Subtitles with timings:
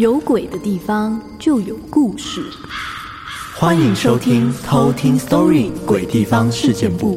[0.00, 2.42] 有鬼的地方就有故事。
[3.54, 7.16] 欢迎收听《偷听 Story 鬼地方事件部》。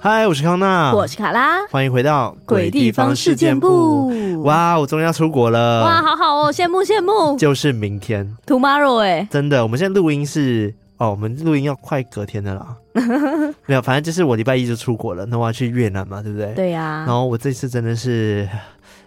[0.00, 4.10] 嗨，我是康娜，我是卡拉，欢迎回到《鬼地方事件部》。
[4.40, 5.84] 哇，我终于要出国了！
[5.84, 7.36] 哇，好好哦，羡慕羡慕。
[7.36, 12.74] 就是明天，Tomorrow 哎、欸，真的，我们现在录音是哦，我们录音要快隔天的啦。
[13.66, 16.54] 没有，反正就是我礼拜一就出国了，那我要去越南嘛，对不对？
[16.54, 17.04] 对呀、啊。
[17.06, 18.48] 然后我这次真的是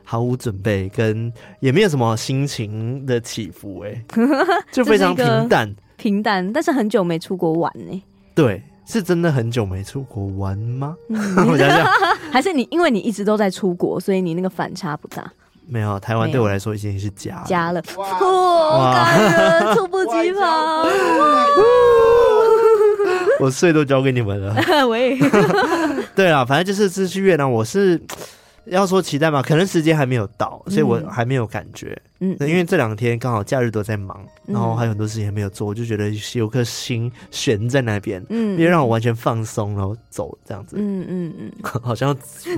[0.10, 4.02] 毫无准备，跟也没有什么心情的起伏，哎，
[4.72, 6.54] 就非常平淡，平淡。
[6.54, 8.02] 但是很久没出国玩呢。
[8.34, 10.96] 对，是真的很久没出国玩吗？
[11.10, 11.20] 嗯、
[11.52, 11.86] 我想想，
[12.32, 15.30] 还是你因为你一直都在出国，所以你那个反差不大。
[15.68, 17.84] 没有，台湾对我来说已经是家了家了。
[17.98, 20.88] 哇，猝不及防。
[23.42, 24.56] 我税都交给你们了。
[24.88, 25.20] 喂，
[26.16, 28.02] 对啊，反正就是这次去越南，我是
[28.70, 32.00] 要说期待嘛，可能时间还没有到，所以我还没有感觉。
[32.20, 40.76] 嗯，因为这两天刚好假日都在忙，然后还有很多事情还没有做，我就觉得有颗心悬在那边，嗯，别让我完全放松，然后走这样子。
[40.80, 41.52] 嗯嗯嗯，
[41.84, 42.16] 好像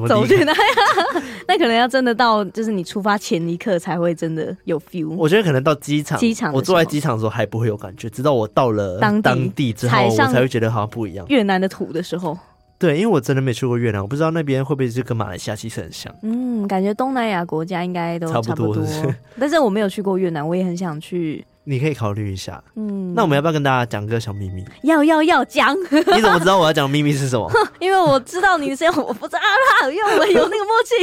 [0.08, 5.10] 走去那样， 那可能要真的到，就是你出发前一刻才会真的有 feel。
[5.10, 11.26] 我觉得可能到机场，机场我坐在机场的时候还不会有感觉，直到我到了当地之后，我才会觉得好像不一样。
[11.28, 12.38] 越南的土的时候。
[12.80, 16.12] 对，因为我真的没去过越南，我不知道那边会不会是跟马来西亚其实很像。
[16.24, 18.74] 嗯，感觉东南亚国家应该都差不多。
[18.74, 21.46] 是是， 但是我没有去过越南，我也很想去。
[21.66, 22.64] 你可以考虑一下。
[22.78, 24.66] 嗯，那我们要不要跟大家讲个小秘密？
[24.84, 25.76] 要要要讲！
[25.92, 27.52] 你怎么知道我要讲的秘密是什么？
[27.80, 29.40] 因为我知道你是要我不知道
[29.84, 30.96] 啦，因为我们有那个默契。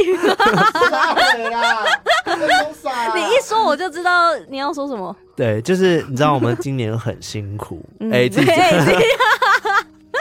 [3.15, 5.15] 你一说我就知道你要说什么。
[5.37, 7.79] 对，就是你知道我们今年很辛苦。
[8.11, 8.57] 哎、嗯，自己讲。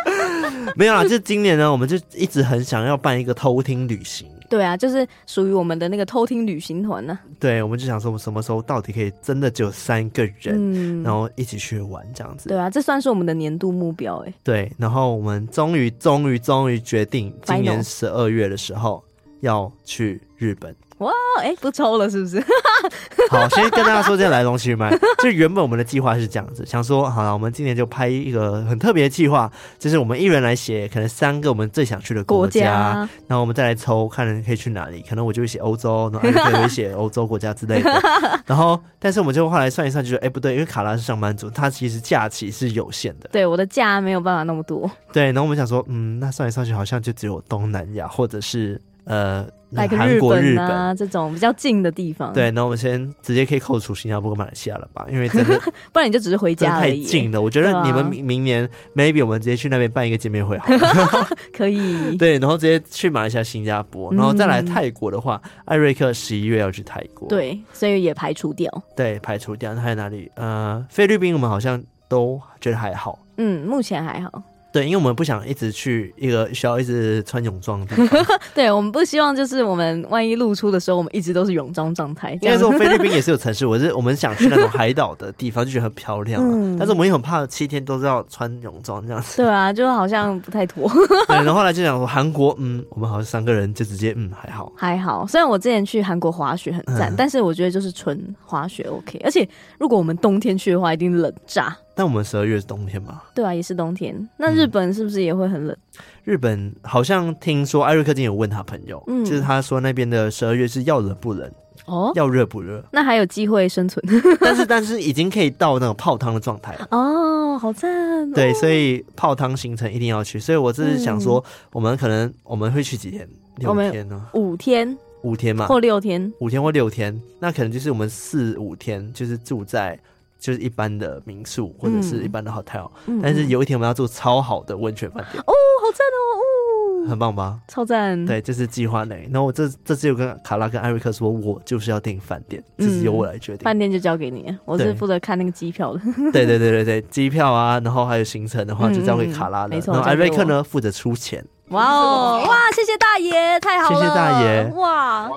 [0.76, 4.28] 没有啦，就今年呢，我们就一直很想要办一个偷听旅行。
[4.48, 7.18] 对啊，就是属于我们的那个偷听旅行团呢。
[7.40, 12.48] 对，我们就想说，我们什么时候到底可以真的只有三个人，嗯、然后一起去玩这样子。
[12.48, 14.32] 对啊，这算是我们的年度目标哎。
[14.44, 19.02] 对，然后我们终于、终于、终于决定，今年十二月的时候
[19.40, 20.74] 要去日本。
[20.98, 22.42] 哇，哎，不抽了是不是？
[23.28, 24.90] 好，先跟大家说这来龙去脉。
[25.22, 35.02] 就原本我们的计划是这样子，想说好了，我们今年就拍一个很特别的计划，就是我们一人来写，可能三个我们最想去的国家，然后我们再来抽，看人可以去哪里。
[35.06, 37.90] 可能我就会写欧洲，然后艾瑞克会写欧洲国家之类的。
[38.46, 43.28] 然后，但是我们就后来算一算，就说，哎，不对，因为卡拉是上班族，他其实假期是有限的。
[43.30, 44.90] 对，我的假没有办法那么多。
[45.12, 48.80] 对，然后我们想说，嗯，那算一算去，好像就只有东南亚，或者是。
[49.06, 52.32] 呃，韩国、日本啊，这种比较近的地方。
[52.32, 55.06] 对，那我们先直接可以扣除新加坡跟马来西亚了吧？
[55.10, 55.60] 因为真的，
[55.92, 56.80] 不然你就只是回家。
[56.80, 61.28] 太近了，我觉得你们明明年 maybe 我们直接去那边办一个见面会好了。
[61.56, 62.16] 可以。
[62.18, 67.28] 对，然后直接去马来西亚、新加坡，然后再来泰国的话，艾瑞克十一月要去泰国。
[67.28, 68.70] 对，所以也排除掉。
[68.96, 69.74] 对，排除掉。
[69.74, 70.30] 那还有哪里？
[70.34, 73.18] 呃，菲律宾我们好像都觉得还好。
[73.36, 74.42] 嗯，目前还好。
[74.76, 78.22] 对，因为我们不想一直去一个需要一直穿泳装的地方。
[78.54, 82.32] 对，我们不希望就是我们万一露出的时候，我们一直都是泳装状态。
[82.34, 89.38] 应该说菲律宾 也是有城市，我是我们想去那种海岛的地方，就觉得很漂亮，嗯、但是我们也很怕七天都是要穿泳装这样子。
[89.38, 90.86] 对啊，就好像不太妥。
[91.26, 95.26] 对，然后后来就想说韩国，嗯，我们好像三个人就直接嗯还好还好。
[95.26, 99.18] 虽然我之前去韩国滑雪很赞，嗯、但是我觉得就是纯滑雪 OK。
[99.24, 101.74] 而且如果我们冬天去的话，一定冷炸。
[101.98, 103.22] 但我们十二月是冬天嘛？
[103.34, 104.28] 对啊，也是冬天。
[104.36, 105.74] 那日本是不是也会很冷？
[105.74, 111.50] 嗯、日本好像听说艾瑞克今天有问他朋友，嗯，就是他说那边的十二月是要冷不冷
[111.86, 112.84] 哦，要热不热？
[112.92, 114.04] 那还有机会生存？
[114.38, 118.30] 但是 但是已经可以到那种泡汤的状态了哦，好赞！
[118.32, 120.38] 对，所以泡汤行程一定要去。
[120.38, 121.42] 所以我只是想说，
[121.72, 123.26] 我们可能我们会去几天？
[123.56, 124.22] 六天呢？
[124.34, 124.94] 五天？
[125.22, 125.66] 五天嘛？
[125.66, 126.30] 或六天？
[126.40, 127.18] 五天或六天？
[127.38, 129.98] 那可能就是我们四五天，就是住在。
[130.38, 135.52] 就是一般的民宿或者是一般的 hotel，、嗯、但是有一天我们要住超好的温泉饭店哦，
[135.82, 137.58] 好赞哦，哦，很棒吧？
[137.68, 138.24] 超赞。
[138.26, 139.28] 对，这、就是计划内。
[139.32, 143.64] 然后我这这次有跟卡拉跟艾瑞克说，我就是要订饭店，这是由我来决定。
[143.64, 146.00] 饭店就交给你，我是负责看那个机票的。
[146.32, 149.68] 对对对对对，机票啊，然后还有行程的话就交给卡拉了。
[149.68, 151.44] 没错，然后艾瑞克呢负责出钱。
[151.70, 155.30] 哇哦，哇，谢谢大爷，太好了，谢谢大爷，哇。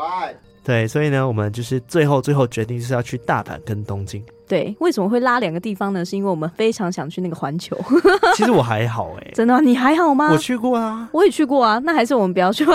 [0.64, 4.24] 对，所以呢，我们就是最后最后决定是要去大阪跟东京。
[4.50, 6.04] 对，为什么会拉两个地方呢？
[6.04, 7.78] 是因为我们非常想去那个环球。
[8.36, 10.32] 其实我还好哎、欸， 真的、啊，你还好吗？
[10.34, 11.80] 我去过啊，我也去过啊。
[11.86, 12.66] 那还是我们不要去，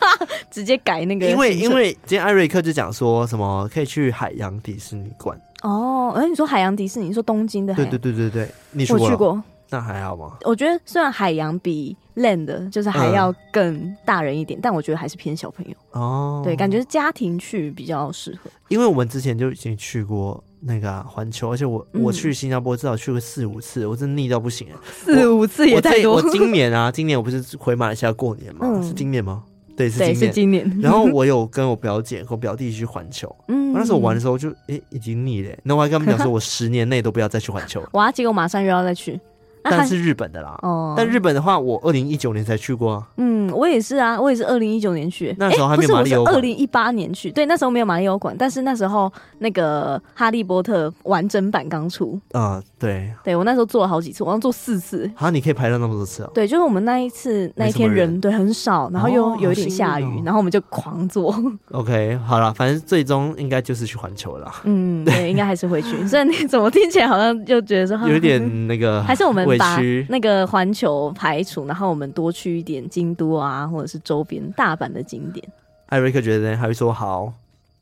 [0.52, 1.26] 直接改那个。
[1.26, 5.40] 因为因为今天艾瑞克就讲说什么可以去海洋迪士尼馆。
[5.62, 7.90] 哦，哎，你说海洋迪士尼，你说东京的海洋？
[7.90, 9.02] 对对对对对，你去过？
[9.04, 9.42] 我去过。
[9.70, 10.36] 那还好吗？
[10.44, 16.42] 我觉得虽然海洋比 land 就是还要更大人一点，嗯、但我觉得还是偏小朋友哦。
[16.44, 18.50] 对，感觉是家庭去比较适合。
[18.68, 24.68] 因为我们之前就已经去过那个环、啊、球，而且我、嗯、我去新加坡至少去过四五次，我真的腻到不行。
[24.92, 26.14] 四五次也太多。
[26.14, 28.60] 我，我今年啊，今年我不是回马来西亚过年吗？
[28.62, 29.42] 嗯、是今年吗？
[29.76, 30.16] 对，是今年。
[30.16, 30.80] 是今年。
[30.80, 37.82] 然后 我有跟我表姐和我表弟去环球，嗯，那时候我玩的时候就诶、欸、已经腻了，那我还跟他们讲说， 我十年内都不要再去环球。
[37.92, 39.18] 哇，结果马上又要再去。
[39.70, 43.08] 但是日本的啦，哦，但日本的话，我二零一九年才去过啊。
[43.16, 46.34] 嗯，我也是啊，我也是二零一九年去，那时候还没有马里奥馆。
[46.34, 55.10] 二零一八年去，对，那时候没有马里奥馆，但是那时候那个哈利波特完整版刚出啊、呃，对，对我那时候做了好几次，我要做四次。
[55.14, 56.30] 好，你可以排到那么多次啊？
[56.34, 61.34] 对，就是我们那一次那一天人，人对很少，然后又有一点下雨，哦、然后我们就狂做。
[61.70, 64.50] OK，好了，反正最终应该就是去环球了。
[64.64, 65.96] 嗯，对，应该还是会去。
[66.08, 70.32] 虽然你怎么听起来好像就觉得说有点那个，还是我们把那个。
[70.32, 75.46] 呃，环球排除，然后我们多去一点京都啊，或者是周边大阪的景点。
[75.90, 77.30] 艾瑞克觉得呢，还会说好，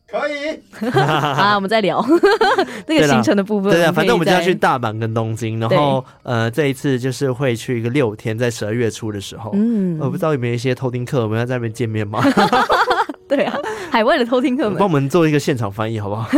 [0.09, 0.59] 可以。
[0.91, 2.05] 啊，我们再聊
[2.89, 3.71] 那个行程的部分。
[3.71, 9.53] 对啊，反正我们就要去大阪跟东京，然后呃，这一次就是会去一个六天，在十二月初的时候。
[9.55, 12.21] 嗯，我不知道有没有一些偷听客，我们要在那边见面吗？
[13.29, 13.57] 对啊，
[13.93, 16.29] 海外的偷听客们，帮我们做一个现场翻译好不好？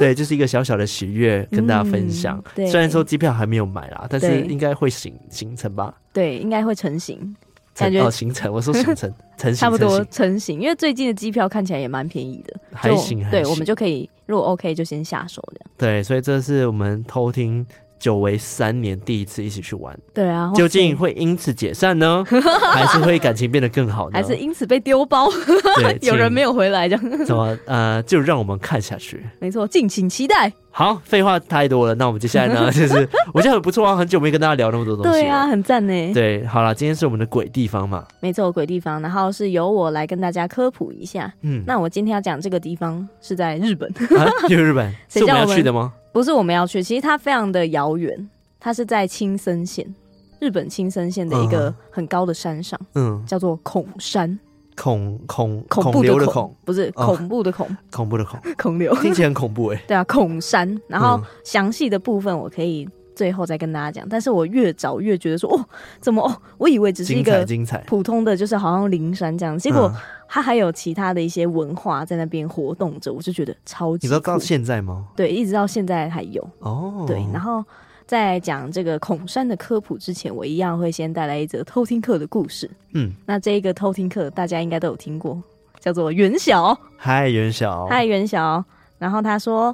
[0.00, 2.38] 对，就是一个小小的喜悦，跟大家分享。
[2.38, 5.94] 嗯、对，虽然说机票还没有买啦，但是应该会行行程吧？
[6.10, 7.36] 对，应该会成型。
[7.74, 10.58] 感觉哦，行程，我说 行程成型，差不多成型。
[10.58, 13.22] 因为最近的机票看起来也蛮便宜的，还行。
[13.22, 15.70] 还行，对，我们就可以，如果 OK 就先下手这样。
[15.76, 17.66] 对，所以这是我们偷听。
[18.00, 22.24] 久违三年第一次一起去玩，对啊，究竟会因此解散呢，
[22.72, 24.14] 还是会感情变得更好呢？
[24.14, 25.28] 还是因此被丢包？
[25.76, 27.24] 对， 有人没有回来这样？
[27.26, 29.24] 怎么呃，就让我们看下去。
[29.38, 30.50] 没错，敬请期待。
[30.72, 35.10] 好，废话太多了，那我们接下来呢， 就是我觉得很不错啊，很久没跟大家聊那么多东西。
[35.10, 36.14] 对啊，很赞呢。
[36.14, 38.06] 对，好了，今天是我们的鬼地方嘛？
[38.20, 41.30] 没错，鬼地方，然后是由我来跟大家科普一下。
[41.42, 45.92] 嗯，那我今天要讲这个地方是在日本，啊，就日本，是我们要去的吗？
[46.12, 48.28] 不是我们要去，其实它非常的遥远。
[48.62, 49.94] 它是在青森县，
[50.38, 54.38] 日本青森县的一个很高的山上，嗯，叫做恐山，
[54.76, 59.82] 恐恐恐怖的恐，不是恐怖的恐，恐怖的恐， 恐流，听起来很恐怖哎。
[59.88, 60.78] 对啊，恐山。
[60.88, 62.86] 然后详细的部分我可以
[63.20, 65.62] 最后再跟大家讲，但是我越找越觉得说，哦，
[66.00, 66.34] 怎么哦？
[66.56, 69.92] 我以为只是一个精彩普通的就是好像灵山这样，结果
[70.26, 74.06] 它还有其他的一些文化在那边活动着，我就觉得超级。
[74.06, 75.08] 你知道到现在吗？
[75.14, 77.04] 对，一直到现在还有哦。
[77.06, 77.62] 对，然后。
[78.06, 82.68] 在讲这个孔山的科普之前，我一样会先带来一则偷听课的故事。
[82.94, 85.40] 嗯，那这一个偷听课大家应该都有听过，
[85.78, 86.76] 叫做袁晓。
[86.96, 87.86] 嗨，袁晓。
[87.86, 88.64] 嗨，袁晓。
[88.98, 89.72] 然后他说。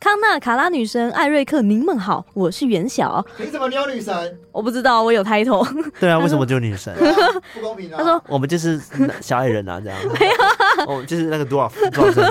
[0.00, 3.24] 康纳、卡拉女神、艾瑞克，您们好，我是袁晓。
[3.36, 4.38] 你怎么你有女神？
[4.52, 5.68] 我不知道，我有 title。
[5.98, 6.94] 对啊，为什么就女神？
[7.52, 7.96] 不公平啊！
[7.98, 8.80] 他说我们就是
[9.20, 9.98] 小矮人啊，这样。
[10.20, 10.34] 没有，
[10.86, 12.22] 哦，就是那个多少多少。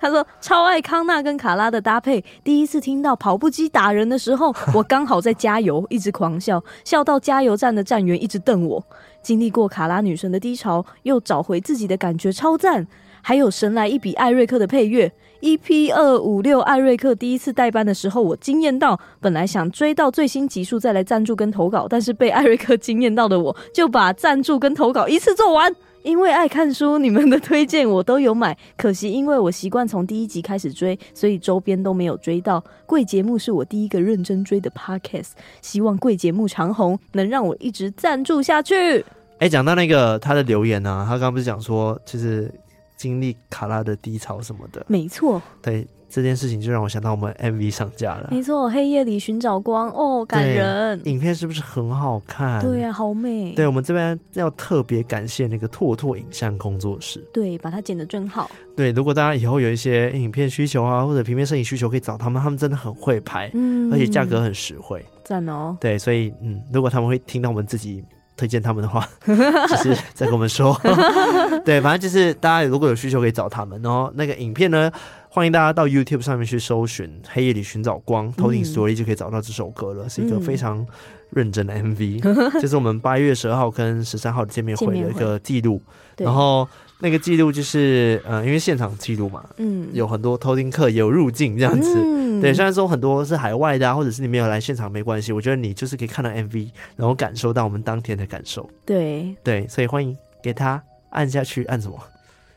[0.00, 2.24] 他说超爱康纳跟卡拉的搭配。
[2.42, 8.82] 第一次听到跑步机打人的时候，我刚好在加油，一直狂笑，笑到加油站的站员一直瞪我。
[9.20, 12.86] 经历过卡拉女神的低潮，又找回自己的感觉，超赞。
[13.20, 15.12] 还有神来一笔艾瑞克的配乐。
[15.42, 25.74] EP 二五六艾瑞克第一次代班的时候，我惊艳到，本来想追到最新集数再来赞助跟投稿，但是被艾瑞克惊艳到的我，就把赞助跟投稿一次做完。
[26.02, 32.62] 因为爱看书，你们的推荐我都有买，可惜因为我习惯从第一集开始追，所以周边都没有追到。
[32.86, 39.04] 贵节目是我第一个认真追的 Podcast，希望贵节目长红，能让我一直赞助下去。
[39.38, 42.52] 哎，讲到那个他的留言呢、他刚刚不是讲说，就是。
[42.96, 45.40] 经历卡拉的低潮什么的，没错。
[45.60, 48.28] 对，这件事情就让我想到我们 MV 上架了。
[48.30, 51.00] 没错，黑夜里寻找光哦，感人。
[51.04, 52.62] 影片是不是很好看？
[52.62, 53.52] 对呀、啊，好美。
[53.52, 58.50] 对，我们这边要特别感谢那个拓拓影像工作室，对，把它剪得真好。
[58.74, 65.76] 对，如果大家以后有一些影片需求啊，或者平面摄影需求，可以找他们，他们真的很会拍，嗯，而且价格很实惠，赞哦。
[65.80, 68.02] 对，所以嗯，如果他们会听到我们自己。
[68.36, 70.78] 推荐他们的话， 就是再跟我们说。
[71.64, 73.80] 对，反正就是大家如果有需求可以找他们。
[73.82, 74.90] 然后那个影片呢，
[75.28, 80.04] 欢迎大家到 YouTube 上面去搜寻《黑夜里寻找光》，Toting Story 就可以找到这首歌了。
[80.04, 80.86] 嗯、是一个非常
[81.30, 82.20] 认真的 MV，
[82.52, 85.80] 这、嗯、是我们八月十二号跟十三号的见面会的一个记录。
[86.18, 86.68] 然后。
[86.98, 92.54] 那个记录就是，呃，因为现场记录嘛，嗯，有很多偷听客也有入境这样子，嗯、对。
[92.54, 98.68] 虽然说很多是海外的啊，或者是你没有来现场没关系，我觉得你就是可以看到 MV，然后感受到我们当天的感受。
[98.86, 101.98] 对对，所以欢迎给他按下去，按什么？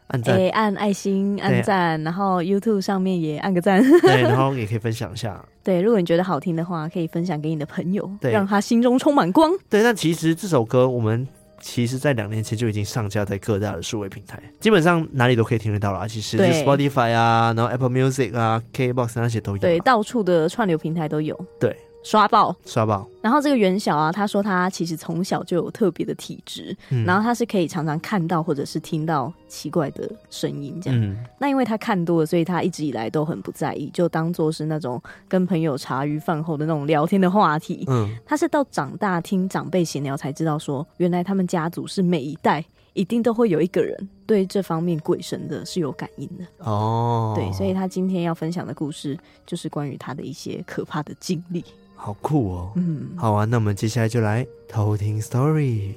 [0.07, 5.39] 按赞、欸，按爱心，按赞，然后 YouTube 上面也按个赞， 对，然后也可以分享一下。
[5.63, 9.51] 对，如果你觉得好听的话，可以分享给你的朋友，对，让他心中充满光。
[9.69, 11.27] 对，但其实这首歌我们。
[11.61, 16.07] 其实，在两年前就已经上架在各大的数位平台，基本上哪里都可以听得到了。
[16.07, 19.57] 其实就 Spotify 啊，然后 Apple Music 啊，KBox 那些都有。
[19.59, 21.39] 对，到处的串流平台都有。
[21.59, 21.75] 对。
[22.03, 23.07] 刷爆，刷爆。
[23.21, 30.99] 然后这个袁小啊，他说他其实从小就有特别的体质，嗯，然后他是可以常常看到或者是听到奇怪的声音这样。
[31.01, 37.83] 嗯，那因为他看多了，所以他一直以来都很不在意，就当做是那种跟朋友茶余饭后的那种聊天的话题。
[37.87, 42.63] 嗯，他是到长大听长辈闲聊才知道说，原来他们家族是每一代
[42.93, 46.45] 一定都会有一个人对这方面鬼神的是有感应的。
[46.59, 51.65] 哦，对，所以他今天要分享的故事就是关于他的一些可怕的经历。
[52.01, 52.71] 好酷哦！
[52.77, 55.91] 嗯，好啊，那我们接下来就来偷听 story。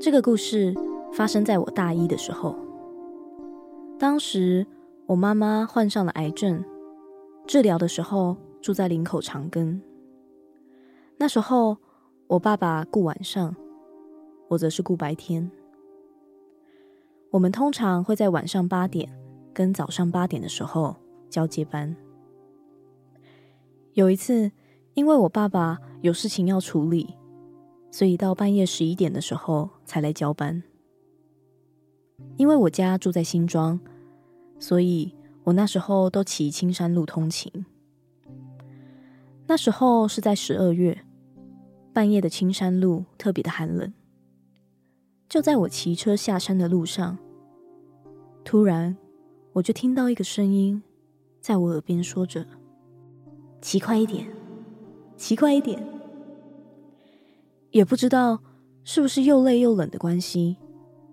[0.00, 0.72] 这个故事
[1.12, 2.56] 发生在我大一的时候，
[3.98, 4.64] 当时
[5.06, 6.64] 我妈妈患上了癌症，
[7.44, 9.80] 治疗的时候住在林口长庚，
[11.18, 11.76] 那时候。
[12.26, 13.54] 我爸爸顾晚上，
[14.48, 15.50] 我则是顾白天。
[17.30, 19.12] 我们通常会在晚上八点
[19.52, 20.96] 跟早上八点的时候
[21.28, 21.94] 交接班。
[23.92, 24.50] 有一次，
[24.94, 27.14] 因为我爸爸有事情要处理，
[27.90, 30.62] 所以到半夜十一点的时候才来交班。
[32.36, 33.78] 因为我家住在新庄，
[34.58, 35.14] 所以
[35.44, 37.66] 我那时候都骑青山路通勤。
[39.46, 41.04] 那时候是在十二月。
[41.94, 43.94] 半夜的青山路特别的寒冷，
[45.28, 47.16] 就在我骑车下山的路上，
[48.44, 48.96] 突然
[49.52, 50.82] 我就听到一个声音
[51.40, 52.44] 在我耳边说着
[53.62, 54.28] ：“骑快一点，
[55.16, 55.80] 骑快一点。”
[57.70, 58.42] 也不知道
[58.82, 60.56] 是不是又累又冷的关系，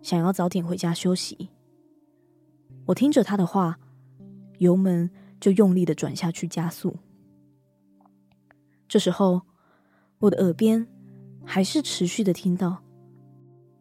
[0.02, 1.50] 想要早点回家休息。
[2.88, 3.78] 我听着他的话，
[4.58, 6.98] 油门就用力的转下去加速。
[8.88, 9.44] 这时候。
[10.22, 10.88] 我的耳边
[11.44, 12.84] 还是持续的听到，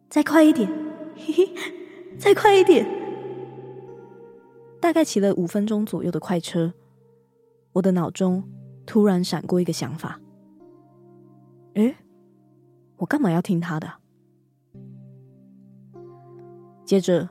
[0.09, 0.67] 再快一点，
[1.15, 1.49] 嘿嘿，
[2.17, 2.85] 再快一点。
[4.81, 6.73] 大概骑了五分钟左右的快车，
[7.73, 8.43] 我的脑中
[8.87, 10.19] 突然闪过一个想法：
[11.75, 11.95] 诶，
[12.97, 13.87] 我干嘛要听他的？
[16.83, 17.29] 接着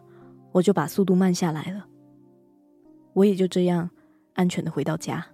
[0.52, 1.84] 我就把速度慢下来了，
[3.12, 3.90] 我也就这样
[4.34, 5.26] 安全的回到家。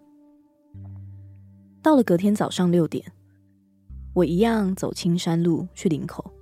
[1.83, 3.13] 到了隔天早上六点。
[4.17, 6.33] 我一样走青山路去林口，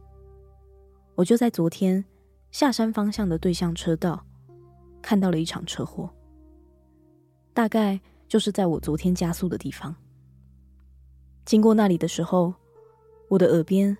[1.17, 2.05] 我就在昨天
[2.53, 4.25] 下山方向的对向车道
[5.03, 6.09] 看到了一场车祸，
[7.53, 9.93] 大概就是在我昨天加速的地方。
[11.45, 12.55] 经过那里的时候，
[13.29, 13.99] 我的耳边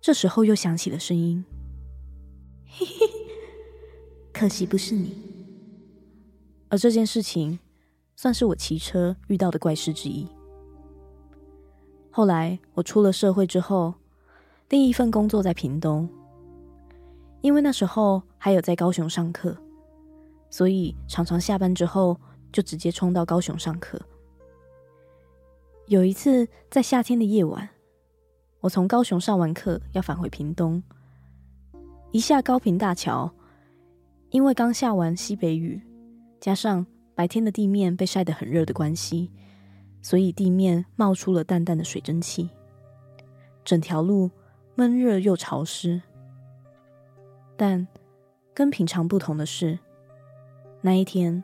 [0.00, 1.44] 这时候又响起了声音
[2.66, 3.06] ：“嘿嘿，
[4.32, 5.16] 可惜不是你。”
[6.68, 7.56] 而这件事情
[8.16, 10.26] 算是我骑车遇到的怪事之一。
[12.16, 13.92] 后来我出了社会之后，
[14.70, 16.08] 第一份工作在屏东，
[17.42, 19.54] 因为那时候还有在高雄上课，
[20.48, 22.18] 所以常常下班之后
[22.50, 24.00] 就直接冲到高雄上课。
[25.88, 27.68] 有一次在夏天的夜晚，
[28.60, 30.82] 我从高雄上完课要返回屏东，
[32.12, 33.30] 一下高屏大桥，
[34.30, 35.78] 因为刚下完西北雨，
[36.40, 39.30] 加上白天的地面被晒得很热的关系。
[40.06, 42.48] 所以地面冒出了淡淡的水蒸气，
[43.64, 44.30] 整条路
[44.76, 46.00] 闷热又潮湿。
[47.56, 47.88] 但
[48.54, 49.76] 跟平常不同的是，
[50.80, 51.42] 那一天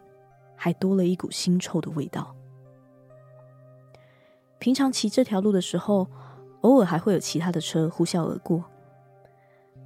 [0.54, 2.36] 还多了一股腥臭的味道。
[4.60, 6.06] 平常骑这条路的时候，
[6.60, 8.62] 偶尔还会有其他的车呼啸而过，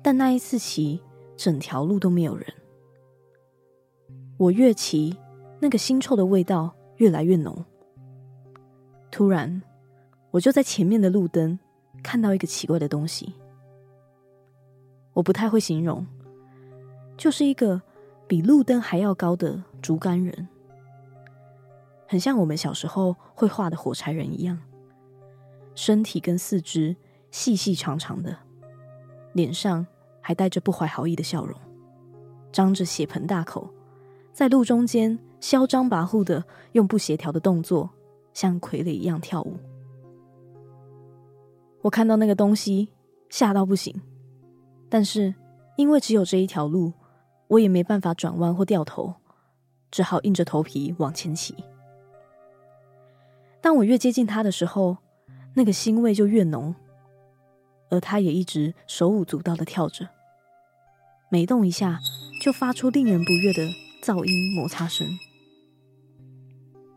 [0.02, 1.00] 但那一次骑，
[1.34, 2.46] 整条路都没有人。
[4.36, 5.16] 我越骑，
[5.60, 7.64] 那个腥臭的味道越来越浓。
[9.16, 9.62] 突然，
[10.30, 11.58] 我就在前面的路灯
[12.02, 13.32] 看到一个奇怪的东西。
[15.14, 16.06] 我不太会形容，
[17.16, 17.80] 就是一个
[18.28, 20.46] 比路灯还要高的竹竿人，
[22.06, 24.60] 很像我们小时候会画的火柴人一样，
[25.74, 26.94] 身体跟四肢
[27.30, 28.36] 细细长长的，
[29.32, 29.86] 脸上
[30.20, 31.58] 还带着不怀好意的笑容，
[32.52, 33.70] 张着血盆大口。
[34.34, 37.88] 在路中间嚣张跋扈的用不协调的动作，
[38.36, 39.56] 像傀儡一样跳舞。
[41.80, 42.90] 我看到那个东西，
[43.30, 43.98] 吓到不行。
[44.90, 45.34] 但是
[45.78, 46.92] 因为只有这一条路，
[47.48, 49.14] 我也没办法转弯或掉头，
[49.90, 51.54] 只好硬着头皮往前骑。
[53.62, 54.98] 当我越接近他的时候，
[55.54, 56.74] 那个腥味就越浓，
[57.88, 60.06] 而他也一直手舞足蹈的跳着，
[61.30, 61.98] 每动一下
[62.42, 63.62] 就发出令人不悦的。
[64.02, 65.08] 噪音摩擦声，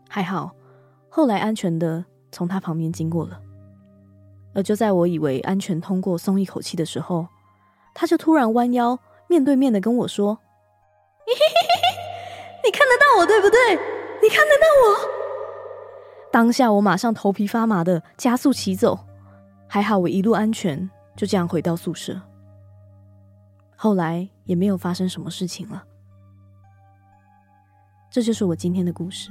[0.08, 0.54] 还好，
[1.10, 2.02] 后来安全的
[2.32, 3.38] 从他旁边经过了。
[4.54, 7.26] 而就在我以为安全通过，松一口气的时候，
[7.94, 8.98] 他就突然弯腰，
[9.28, 10.38] 面对面的跟我说
[12.64, 13.58] ：“你看得到我对不对？
[14.22, 15.20] 你看得到我？”
[16.32, 18.98] 当下我马上头皮发麻的加速骑走，
[19.68, 22.20] 还好我一路安全，就这样回到宿舍。
[23.76, 25.84] 后来也没有发生什么事情了。
[28.10, 29.30] 这就是我今天的故事。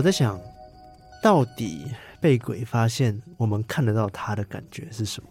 [0.00, 0.40] 我在想，
[1.22, 1.84] 到底
[2.22, 5.28] 被鬼发现，我们看得到他的感觉是什么？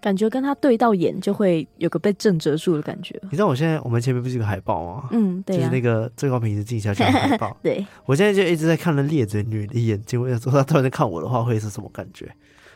[0.00, 3.20] 感觉跟他对到眼，就会有个被震折住的感觉。
[3.24, 5.10] 你知道我现在我们前面不是有个海报吗？
[5.12, 7.54] 嗯，对、啊，就是那个最高品质静香的海报。
[7.62, 10.18] 对，我现在就一直在看那猎嘴女的眼睛。
[10.18, 12.34] 我想说，她突然在看我的话，会是什么感觉？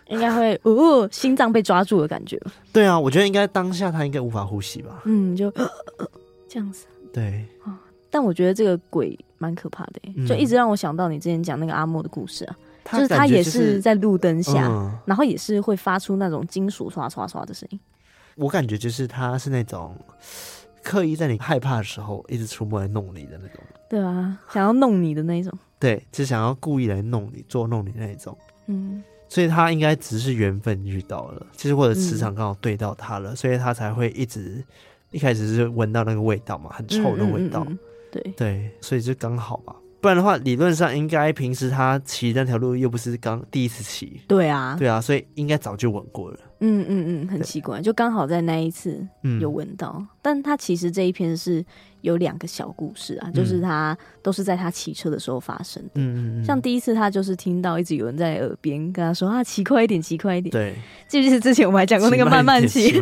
[0.08, 2.38] 应该会，哦，心脏被抓住的感觉。
[2.70, 5.00] 对啊，我觉得应该当下他应该无法呼吸吧。
[5.06, 5.50] 嗯，就
[6.46, 6.84] 这样子。
[7.10, 7.72] 对、哦。
[8.10, 12.56] 但我觉得这个鬼蛮可怕的、嗯，就一直让我想到你之前讲那个阿莫的故事啊。
[12.92, 17.80] 就是他也是在路灯下、嗯，然后也是会发出那种金属刷刷刷的声音。
[18.36, 19.96] 我感觉就是他是那种
[20.82, 23.64] 刻意在你害怕的时候一直出没来弄你的那种。
[23.88, 25.50] 对啊，想要弄你的那种。
[25.80, 28.36] 对，就想要故意来弄你、捉弄你那一种。
[28.66, 34.62] 嗯，所以他应该只是缘分遇到了，其实或者磁场刚好对到他了、嗯，所以他才会一直
[35.10, 37.64] 一开始是闻到那个味道嘛，很臭的味道。
[37.66, 37.78] 嗯嗯嗯
[38.22, 39.74] 对对，所以就刚好吧。
[40.00, 46.38] 不然的话，理论上应该平时他骑那条路又不是刚第一次骑，对啊，对啊，所以应该早就闻过了。
[46.60, 49.02] 嗯嗯嗯，很奇怪，就刚好在那一次
[49.40, 50.06] 有闻到、嗯。
[50.20, 51.64] 但他其实这一篇是
[52.02, 55.92] 有两个小故事啊，就是他都是在他骑车的时候发生的。
[55.94, 60.52] 嗯嗯，像第一次他就是听到一直有人在耳边跟他说啊，骑快一点，骑快一点。
[60.52, 60.74] 对，
[61.08, 63.00] 记不记得之前我们还讲过那个慢慢骑。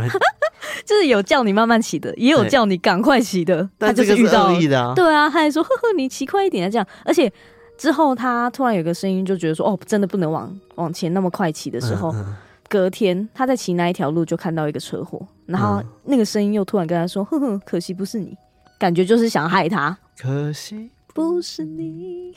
[0.85, 3.69] 就是有叫你慢慢骑的，也有叫你赶快骑的。
[3.79, 6.87] 他就是遇到是的、啊，对啊，他还说呵呵，你骑快一点啊，这样。
[7.05, 7.31] 而且
[7.77, 12.37] 之后他突然有个声音，就觉得说哦，真的不能往往前那么快骑的时候，嗯嗯，
[12.69, 18.37] 隔天他在骑那一条路就看到一个车祸，然后那个声音又突然跟他说，呵呵，可惜不是你，
[18.79, 19.97] 感觉就是想害他。
[20.21, 22.33] 可惜不是你，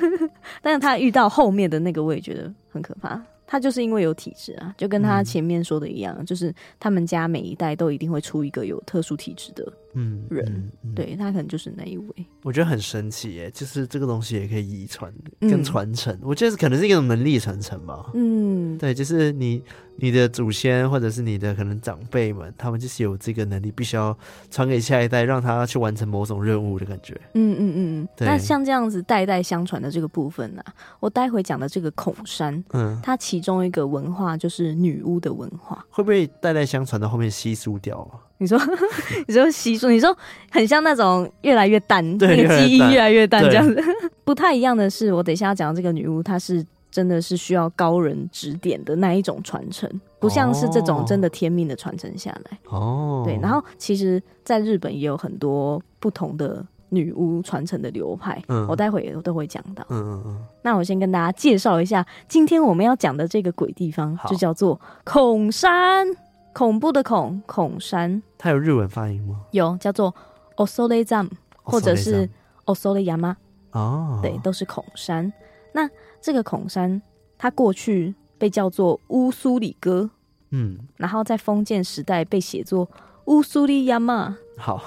[0.62, 3.20] 但是他遇到后面的那个，我也觉得很可怕。
[3.52, 12.26] 他就是因为有体质啊，就跟他前面说的一样，嗯、就是他们家每一代都一定会出一个有特殊体质的人，嗯嗯嗯、对他可能就是那一位。
[12.42, 18.10] 我觉得很神奇耶，就是这个东西也可以遗传跟传承，我觉得可能是一种能力传承吧。
[18.14, 19.62] 嗯，对，就是你
[19.96, 24.16] 你的祖先或者是你的可能长辈们，他们就是有这个能力，必须要
[24.50, 27.18] 传给下一代，让他去完成某种任务的感觉。
[27.34, 38.18] 嗯嗯嗯，那像这样子代代相传的这个部分呢、啊，我待会讲的这个孔山，嗯，它其中一个文化就是女巫的文化，会不会代代相传到后面稀疏掉啊？
[38.42, 38.58] 你说，
[39.28, 40.14] 你说稀疏，你说
[40.50, 43.80] 很像那种越来越淡，那个记忆越来越淡这样子。
[44.24, 52.58] 不太一样的是，我等一下要讲的这个女巫，她是真的是需要高人指点的那一种传承，不像是这种真的天命的传承下来。
[52.68, 53.38] 哦，对。
[53.40, 59.86] 然后其实，在日本也有很多不同的女巫传承的流派，嗯，我待会也都会讲到。
[59.88, 60.38] 嗯嗯嗯。
[60.62, 66.08] 那我先跟大家介绍一下，今天我们要讲的这个鬼地方，就叫做孔山。
[66.52, 69.40] 恐怖的恐恐山，它有日文发音吗？
[69.52, 70.14] 有，叫做
[70.56, 71.28] osole zam，
[71.62, 72.28] 或者是
[72.66, 73.36] osole yama。
[73.72, 75.32] 哦，对，都是恐山。
[75.72, 75.88] 那
[76.20, 77.00] 这个恐山，
[77.38, 80.10] 它过去被叫做乌苏里哥，
[80.50, 82.88] 嗯，然后在封建时代被写作
[83.24, 84.36] 乌苏里亚玛。
[84.58, 84.82] 好，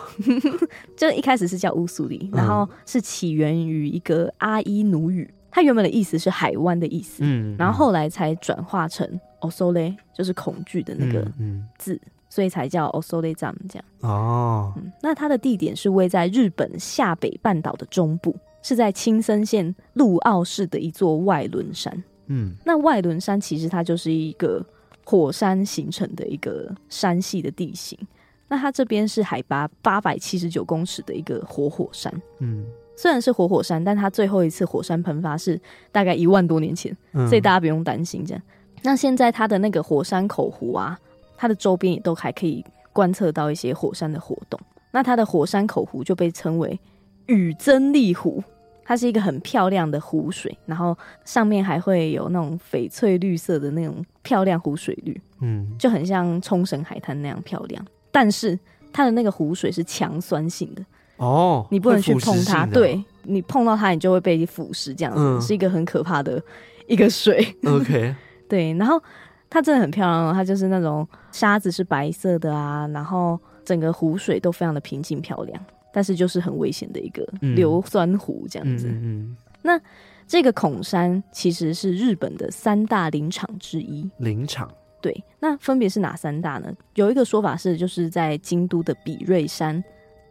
[0.95, 11.25] 就一开始是叫乌苏里，然后是起源于一个阿伊努语，它原本的意思是海湾的意思，嗯，然后后来才转化成 Osole，就是恐惧的那个
[11.77, 11.97] 字，
[12.29, 13.85] 所以才叫 Osole 站这样。
[14.01, 22.03] 哦、嗯，那它的地点是位在日本下北半岛的中部，是在青森县陆奥市的一座外轮山。
[22.25, 24.61] 嗯，那外轮山其实它就是一个
[25.05, 27.97] 火山形成的一个山系的地形。
[28.49, 32.13] 那它这边是海拔八百七十九公尺的一个活火山。
[32.39, 35.59] 嗯，虽然是活火山，但它最后一次火山喷发是
[35.91, 38.41] 大概一万多年前，嗯、所以大家不用担心这样。
[38.83, 40.99] 那现在它的那个火山口湖啊，
[41.35, 44.59] 它的周边也都还可以观测到一些火山的活动。
[44.91, 46.79] 那它的火山口湖就被称为
[47.25, 48.41] 雨真利湖，
[48.83, 57.85] 它是一个很漂亮的湖水，然后上面还会有那种翡翠绿色的那种漂亮湖水绿，嗯，就很像冲绳海滩那样漂亮。
[58.11, 58.57] 但是
[58.93, 60.85] 它的那个湖水是强酸性的
[61.17, 66.41] 哦，你不能去碰它，对，你碰到它，你就会被腐蚀，这样子、嗯、是一个很可怕的
[66.87, 67.55] 一个水。
[67.65, 68.13] OK，
[68.49, 69.01] 对，然后
[69.49, 78.87] 它真的很漂亮哦，它就是那种沙子是白色的啊，然后整个湖水都非常的平静漂亮，但是就是很危险的一个硫酸湖这样子。
[78.87, 79.81] 嗯，嗯，嗯，那
[80.27, 84.69] 这个孔山其实是日本的三大林场之一，林场。
[85.01, 86.73] 对，那分别是哪三大呢？
[86.95, 89.83] 有一个说法是，就是在京都的比瑞山，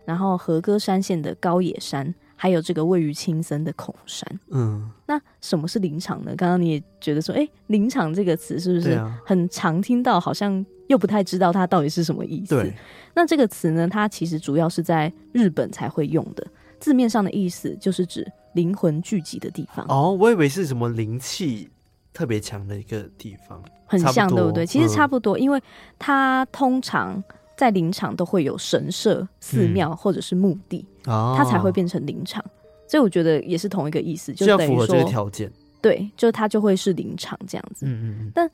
[0.05, 4.41] 然后和歌山县的高野山，还有这个位于青森的孔山。
[4.51, 6.35] 嗯，那什么是林场呢？
[6.37, 10.21] 刚刚你也觉得说，哎，林场这个词是不是很常听到？
[10.21, 12.55] 好像又不太知道它到底是什么意思。
[12.55, 12.73] 对，
[13.15, 16.47] 那这个词呢，它其实主要是在日本才会用的，
[16.79, 19.85] 字面上的意思就是指灵魂聚集的地方。
[19.89, 21.71] 哦，我以为是什么灵气。
[22.13, 24.65] 特别强的一个地方，很像，对不对？
[24.65, 25.61] 其实差不多，嗯、因为
[25.99, 27.21] 它通常
[27.57, 32.43] 在林场都会有神社、寺庙或者是墓地，嗯、它才会变成林场。
[32.43, 32.51] 哦、
[32.89, 35.51] 所以我觉得也是同一个意思，就等于说，要符合这个条件。
[35.81, 37.87] 对，就它就会是林场这样子。
[37.87, 38.33] 嗯嗯。
[38.35, 38.51] 但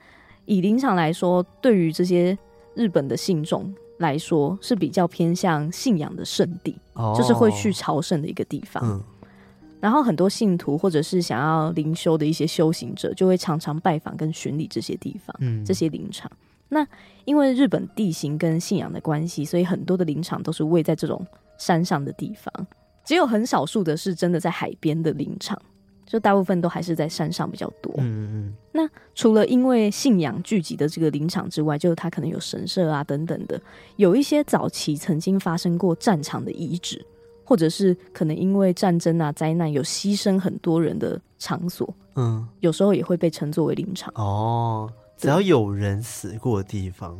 [0.46, 2.36] 以林场来说，对于这些
[2.74, 8.82] 日本的信众来说，是比较偏向信仰的圣地，哦、就是会去朝圣的一个地方。
[8.84, 9.02] 嗯。
[9.80, 16.30] 然后很多信徒或者是想要灵修的一些修行者，就会常常拜访跟巡礼这些地方，嗯，这些林场。
[16.70, 16.86] 那
[17.26, 21.22] 因为日本地形跟信仰的关系，所以很多的林场都是位在这种
[21.58, 22.66] 山上的地方，
[23.04, 25.60] 只有很少数的是真的在海边的林场，
[26.06, 27.92] 就大部分都还是在山上比较多。
[27.98, 28.54] 嗯嗯。
[28.72, 33.60] 那除了因为信仰聚集的这个林场之外，就它可能有神社啊等等的，
[33.96, 37.04] 有一些早期曾经发生过战场的遗址。
[37.42, 44.12] 或者是可能因为战争啊、灾难有牺牲很多人的场所，嗯，有时候也会被称作为林场。
[44.14, 44.88] 哦，
[45.20, 47.16] 只要有人死过的地方，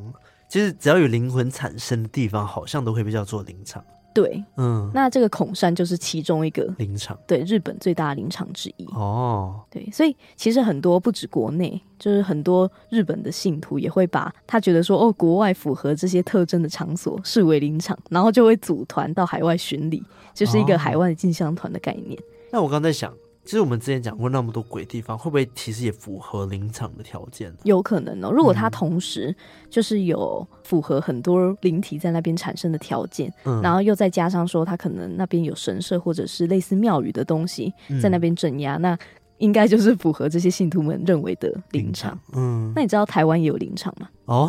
[0.48, 3.84] 其实只要有灵魂产生的地方，好像都会被叫做灵场。
[4.12, 8.84] 对，嗯，那这个孔山就是其中一个林场，对，日本最大的林场之一。
[8.86, 20.02] 哦，对，所以其实很多不止国内，就是很多日本的信徒也会把他觉得说哦，国外符合这些特征的场所视为林场，然后就会组团到海外巡礼，
[20.34, 22.18] 就是一个海外的进香团的概念。
[22.18, 23.14] 哦，那我刚在想。
[23.50, 27.52] 其实我们之前讲过那么多鬼地方，会不会其实也符合林场的条件？
[27.64, 28.30] 有可能哦。
[28.30, 29.34] 如果它同时
[29.68, 38.98] 就是有符合很多灵体在那边产生的条件，嗯、然后又再加上说它可能那边有神社或者是类似庙宇的东西在那边镇压，嗯、那
[39.38, 42.16] 应该就是符合这些信徒们认为的林场。
[42.34, 44.08] 嗯，那你知道台湾也有林场吗？
[44.26, 44.48] 哦，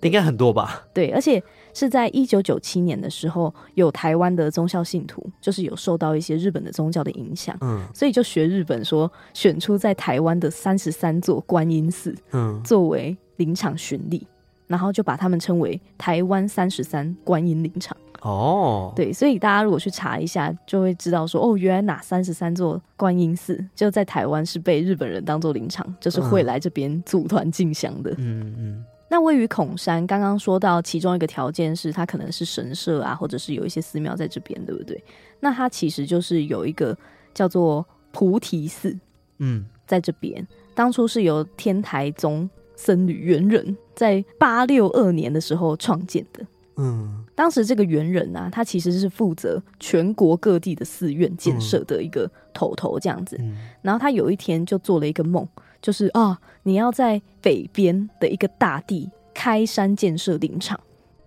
[0.00, 0.86] 应该很多吧？
[0.94, 1.44] 对，而且。
[1.78, 14.26] 是在一九九七年的时候，有台湾的宗教信徒，就是有受到一些日本的宗教的影响，嗯，所以就学日本说，选出在台湾的三十三座观音寺，嗯，作为林场巡礼，
[14.66, 17.96] 然后就把他们称为台湾三十三观音林场。
[18.22, 28.10] 哦，对，所以大家如果去查一下，就会知道说，哦，原来哪三十三座观音寺就在台湾是被日本人当做林场，就是会来这边组团进香的。
[28.18, 28.84] 嗯嗯。
[29.10, 35.02] 那位于孔山，刚刚说到其中一个条件是，它可能是神社啊，或者是有一些寺庙在这边，对不对？
[35.40, 36.96] 那它其实就是有一个
[37.32, 38.94] 叫做菩提寺，
[39.38, 55.48] 嗯，在这边，当初是由天台宗僧侣元人在八六二年的时候创建的，嗯，当时这个元人啊，他其实是负责全国各地的寺院建设的一个头头这样子，嗯，然后他有一天就做了一个梦。
[55.80, 60.78] 就是啊，你要在北边的一个大地开山建设林场，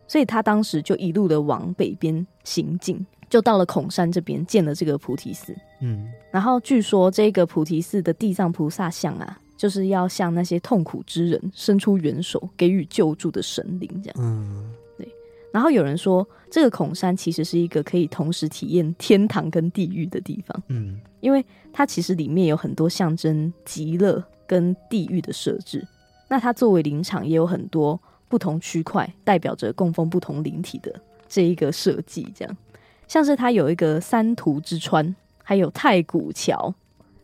[0.07, 5.55] 所以他当时就一路的往北边行进，就到了孔山这边建了这个菩提寺。
[5.81, 14.15] 嗯，然后据说这个菩提寺的地藏菩萨像啊，就是要向那些痛苦之人伸出援手，给予救助的神灵这样。
[14.19, 15.07] 嗯，对。
[15.51, 20.63] 然后有人说，这个孔山其实是一个可以同时体验天堂跟地狱的地方。
[20.67, 25.87] 嗯，因为它其实里面有很多象征极乐跟地域的设置。
[26.27, 30.93] 那它作为灵场，也有很多不同区块代表着供奉不同灵体的
[31.29, 32.57] 这一个设计，这样
[33.07, 36.73] 像是它有一个三途之川，还有太古桥，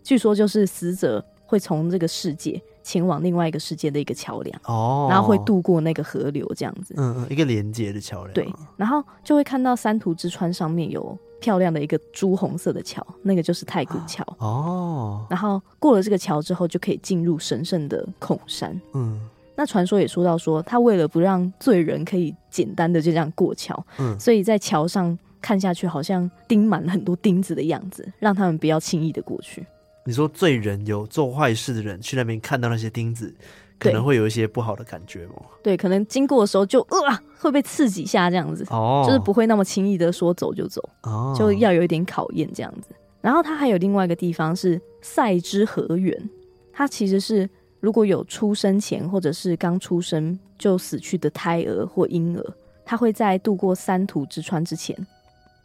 [0.01, 14.23] 据说就是死者会从这个世界前往另外一个世界的一个桥梁哦，然后会渡过那个河流，这样子，嗯嗯，一个连接的桥梁，对，然后就会看到三途之川上面有漂亮的一个朱红色的桥，那个就是太古桥。
[14.39, 19.19] 哦，然后过了这个桥之后，就可以进入神圣的孔山，嗯。
[19.59, 29.65] 那传说也说到说，他为了不让罪人可以简单的就这样过桥，嗯，所以在桥上看下去好像钉满了很多钉子的样子，让他们不要轻易的过去。
[30.05, 33.33] 你说罪人有做坏事的人去那边看到那些钉子，
[33.79, 35.35] 可能会有一些不好的感觉吗？
[35.63, 42.89] 对，可能经过的时候就呃会被刺几下这样子，哦，就是不会那么轻易的说走就走，哦，就要有一点考验这样子。
[43.21, 46.29] 然后它还有另外一个地方是赛之河源，
[46.71, 47.49] 它其实是。
[47.79, 52.43] 如果有出生前或者是刚出生就死去的胎儿或婴儿，
[52.83, 54.97] 它会在渡过三途之川之前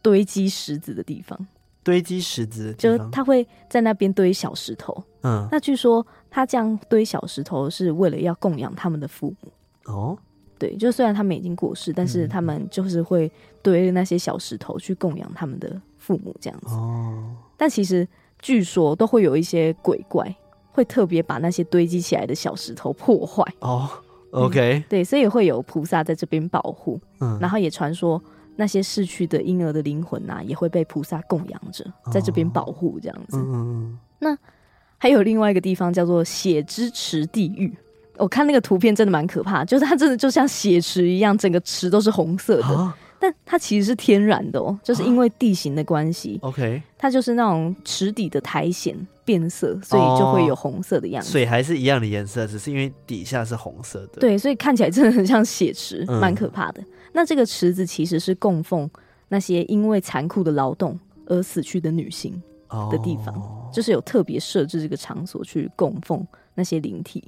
[0.03, 1.47] 堆积石子的地方。
[1.83, 5.03] 堆积石子就他会在那边堆小石头。
[5.23, 9.53] 嗯，那据说他这样堆小石头是为了要供养他们的父母。
[9.85, 10.19] 哦，
[10.59, 13.31] 对，就虽然他们已经过世，但是他们就是会
[13.63, 16.75] 堆那些小石头去供养他们的父母这样子。
[16.75, 18.09] 哦，但其实
[18.41, 20.35] 据说都会有一些鬼怪。
[20.75, 23.87] 会特别把那些堆积起来的小石头破坏哦
[24.31, 28.19] ，OK，嗯，对，所以会有菩萨在这边保护，嗯，然后也传说
[28.57, 33.37] 那些逝去的婴儿的灵魂啊，也会被菩萨供养着，在这边保护这样子。
[33.37, 34.39] 嗯嗯，那
[35.03, 37.77] 还有另外一个地方叫做血之池地狱，
[38.19, 42.67] 我看那个图片真的蛮可怕，就是它真的就像血池一样，整个池都是红色的。
[42.67, 46.39] 啊但它其实是天然的哦，就是因为地形的关系。
[46.43, 51.31] OK，它就是那种池底的苔藓变色，所以就会有红色的样子。
[51.33, 54.21] 水还是一样的颜色，只是因为底下是红色的。
[54.21, 56.81] 对，所以看起来真的很像血池，蛮、嗯、可怕的。
[57.13, 58.89] 那这个池子其实是供奉
[59.29, 62.41] 那些因为残酷的劳动而死去的女性
[62.91, 67.23] 的地方，哦、就是有特别设置这个场所去供奉那些灵体。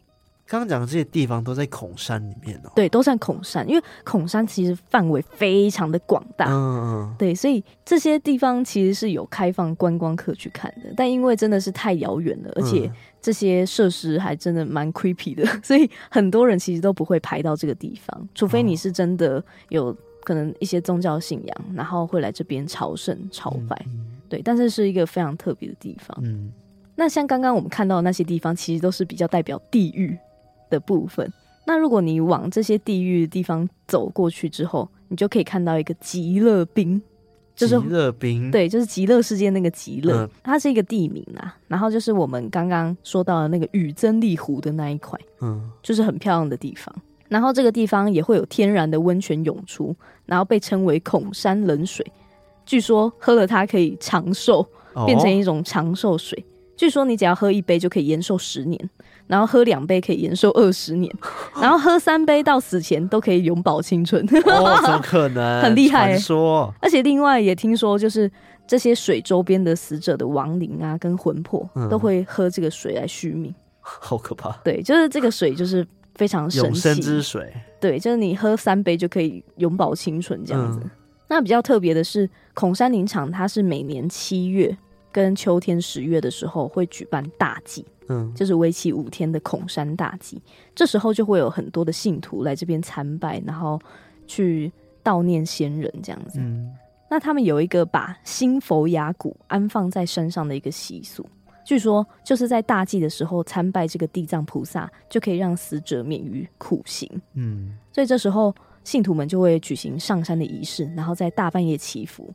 [0.47, 26.51] 刚刚讲的这些地方都在孔山里面哦，对，都算孔山，因为孔山其实范围非常的广大，嗯嗯，对，所以这些地方其实是有开放观光客去看的，但因为真的是太遥远了，而且这些设施还真的蛮 creepy 的， 所以很多人其实都不会排到这个地方，除非你是真的有可能一些宗教信仰，然后会来这边朝圣朝拜，嗯，对，但是是一个非常特别的地方，嗯，
[26.97, 30.19] 那像刚刚我们看到的那些地方，其实都是比较代表地狱
[30.69, 31.33] 的部分。
[31.65, 37.01] 那如果你往这些地狱的地方走过去之后，你就可以看到一个极乐冰，
[37.55, 41.57] 就是极乐冰，对，就是极乐世界那个极乐，嗯，它是一个地名啊。
[41.69, 46.93] 然后就是我们刚刚说到的那个雨真丽湖的那一块，嗯，就是很漂亮的地方。
[47.29, 49.95] 然后这个地方也会有天然的温泉涌出，
[50.27, 52.05] 然后被称为孔山冷水，
[52.65, 54.67] 据说喝了它可以长寿，
[55.07, 56.39] 变成一种长寿水。
[56.39, 56.51] 哦。
[56.77, 58.91] 据说你只要喝一杯就可以延寿十年。
[59.27, 61.11] 然后喝两杯可以延寿二十年，
[61.59, 64.23] 然后喝三杯到死前都可以永葆青春。
[64.45, 65.63] 哦，怎么可能？
[65.65, 66.71] 很厉害，说。
[66.79, 68.31] 而且另外也听说，就是
[68.67, 73.55] 这些水周边的死者的亡灵啊，跟魂魄都会喝这个水来续命。
[73.81, 74.51] 好可怕。
[74.63, 76.67] 对，就是这个水就是非常神奇。
[76.67, 77.51] 永生之水。
[77.81, 80.81] 对，就是你喝三杯就可以永葆青春这样子。
[80.83, 80.91] 嗯、
[81.29, 84.77] 那比较特别的是，孔山林场它是每年七月
[85.11, 87.85] 跟秋天十月的时候会举办大祭。
[88.09, 90.39] 嗯，就是为期五天的孔山大祭，
[90.75, 93.81] 这时候就会有很多的信徒来这边参拜，然后
[94.27, 94.71] 去
[95.03, 96.39] 悼念先人这样子。
[96.39, 96.71] 嗯，
[97.11, 101.27] 那他们有一个把新佛牙骨安放在山上的一个习俗，
[101.65, 107.09] 据说就是在大祭的时候参拜这个地藏菩萨，就可以让死者免于苦刑。
[107.33, 112.33] 嗯，所以这时候信徒们就会举行上山的仪式，然后在大半夜祈福。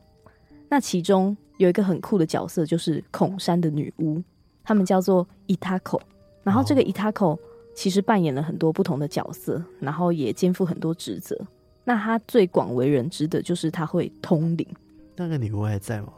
[0.68, 4.22] 那其中有一个很酷的角色，就是孔山的女巫。
[4.62, 6.00] 他们叫做伊塔口，
[6.44, 7.36] 然后这个伊塔口
[7.74, 11.36] 其实扮演了很多不同的角色，然后也肩负很多职责。
[11.82, 14.66] 那他最广为人知的就是他会通灵。
[15.16, 16.12] 那个女巫还在吗？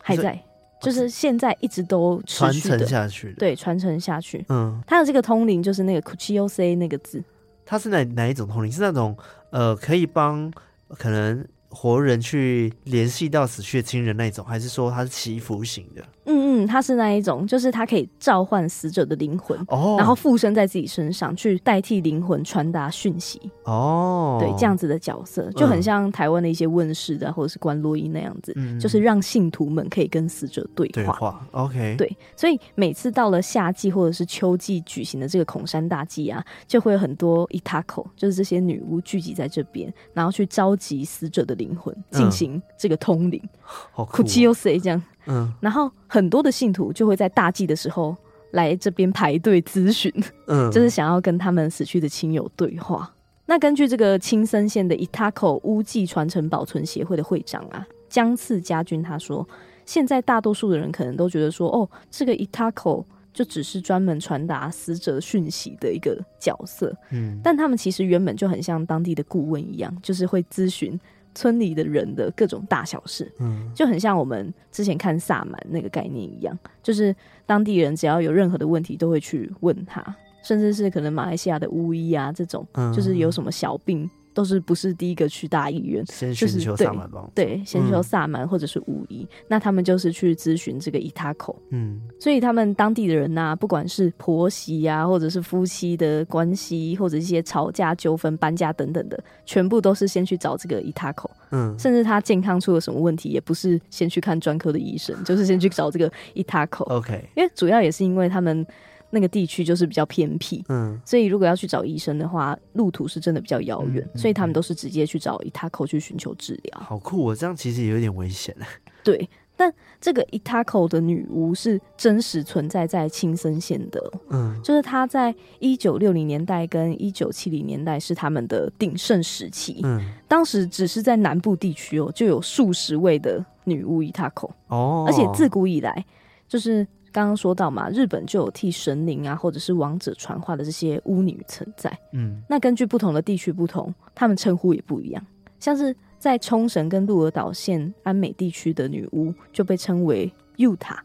[0.00, 0.40] 还在，
[0.80, 3.32] 就是现在一直都传承下去。
[3.32, 4.44] 对，传承下去。
[4.50, 7.24] 嗯，他的这个通灵就是那个 kuchiyose 那个字。
[7.70, 8.72] 他是哪哪一种通灵？
[8.72, 9.16] 是那种
[9.50, 10.50] 呃，可以帮
[10.88, 16.02] 可能活人去联系到死去的亲人那种，还是说他是祈福型的？
[16.26, 23.40] 嗯嗯，他是那一种，就是他可以召唤死者的灵魂，哦，然后附身在自己身上，去代替灵魂传达讯息。
[23.64, 30.92] 哦，对，这样子的角色就很像台湾的一些问世的，或者是观落阴那样子，嗯，就是让信徒们可以跟死者对话。
[30.92, 43.40] 对话，OK，对，所以每次到了夏季或者是秋季举行的这个孔山大祭啊，就会有很多伊塔口，就是这些女巫聚集在这边，然后去召集死者的灵魂进行这个通灵。
[43.62, 45.02] 好酷，这样。
[45.26, 48.16] 嗯，然后很多的信徒就会在大祭的时候
[48.52, 50.10] 来这边排队咨询，
[50.46, 53.12] 嗯，就是想要跟他们死去的亲友对话。
[53.44, 59.46] 那根据这个青森县的伊塔口巫祭传承保存协会的会长啊江次家军他说，
[59.84, 70.98] 现在大多数的人可能都觉得说，哦，这个伊塔口就只是专门传达死者讯息的一个角色，嗯，但他们其实原本就很像当地的顾问一样，就是会咨询。
[71.34, 77.14] 村里的人的各种大小事，嗯，就很像我们之前看萨满那个概念一样，就是
[77.46, 80.02] 当地人只要有任何的问题，都会去问他，
[80.42, 84.08] 甚至是可能马来西亚的巫医啊这种，嗯，就是有什么小病。
[84.32, 108.66] 都是不是第一个去大医院，先寻求萨满帮，对，先求萨满或者是巫医，嗯，那他们就是去咨询这个伊塔口，嗯，所以他们当地的人呐，啊，不管是婆媳呀，啊，或者是夫妻的关系，或者一些吵架纠纷、搬家等等的，全部都是先去找这个伊塔口，嗯，甚至他健康出了什么问题，也不是先去看专科的医生，就是先去找这个 伊塔口，OK，因为主要也是因为他们。
[109.10, 116.80] 那个地区就是比较偏僻，嗯，所以如果要去找医生的话，路途是真的比较遥远，嗯嗯，所以他们都是直接去找伊塔口去寻求治疗。
[116.80, 118.56] 好酷，我这样其实也有点危险。
[119.02, 134.54] 对，但这个伊塔口的女巫是真实存在在青森县的，嗯，就是她在一九六零年代跟一九七零年代是他们的鼎盛时期，嗯，当时只是在南部地区哦，就有数十位的女巫伊塔口。
[134.68, 136.04] 哦，而且自古以来
[136.46, 136.86] 就是。
[137.12, 141.90] 刚刚说到嘛，日本就有替神灵啊，或者是王者传话的这些巫女存在。
[142.12, 145.24] 嗯，那根据不同的地区不同，他们称呼也不一样。
[145.58, 150.96] 像是在冲绳跟鹿儿岛县安美地区的女巫就被称为 Yuta，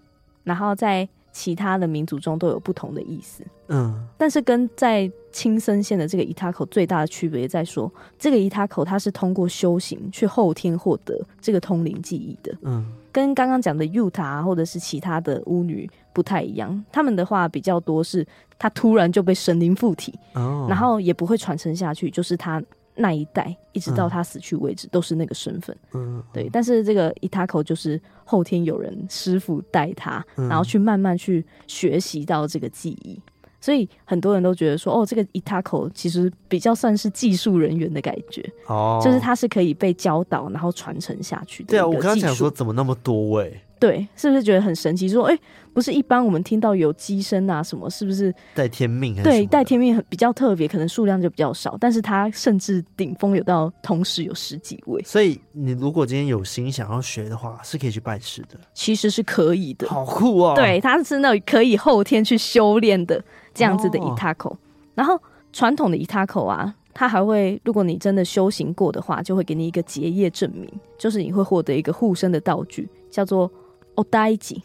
[0.44, 3.44] 然后在其他的民族中都有不同的意思。
[3.68, 12.58] 嗯，但是跟在青森县的这个伊塔口最大的区别在说，这个伊塔口它是通过修行去后天获得这个通灵记忆的。
[12.62, 12.90] 嗯。
[13.12, 18.26] 跟刚刚讲的 Yuta 或者是其他的巫女不太一样，他们的话比较多是，
[18.58, 22.62] 他突然就被神灵附体，哦，然后也不会传承下去，就是他
[22.96, 26.50] 那一代一直到他死去为止、嗯、都是那个身份，嗯，对。
[26.52, 33.20] 但是这个伊塔口就是后天有人师傅带他，然后去慢慢去学习到这个技艺。
[33.62, 41.70] 所以很多人都觉得说，哦，这个伊塔口其实比较算是技术人员的感觉，哦，就是他是可以被教导，然后传承下去的。
[41.70, 43.62] 对啊，我刚刚讲说怎么那么多位、欸？
[43.80, 45.10] 对，是不是觉得很神奇？
[45.10, 45.42] 说，哎、欸，
[45.74, 49.22] 不是一般我们听到有乩身啊什么，是不是带天命？
[49.22, 55.02] 对，带天命很比较特别，可能数量就比较少，但是它甚至顶峰有到同时有十几位。
[55.04, 58.58] 所以你如果今天有心想要学的话，是可以去拜师的。
[58.74, 60.54] 其实是可以的，好酷哦！
[60.56, 63.22] 对，它是那种可以后天去修炼的
[63.54, 64.50] 这样子的伊塔口。
[64.52, 64.58] 哦、
[64.96, 73.52] 然后传统的伊塔口啊，他还会，如果你真的修行过的话，就会给你一个结业证明，就是你会获得一个护身的道具，叫做。
[73.96, 74.62] 哦，代吉，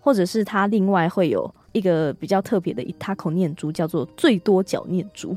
[0.00, 5.36] 或者是他另外会有一个比较特别的伊塔口念珠，叫做最多角念珠，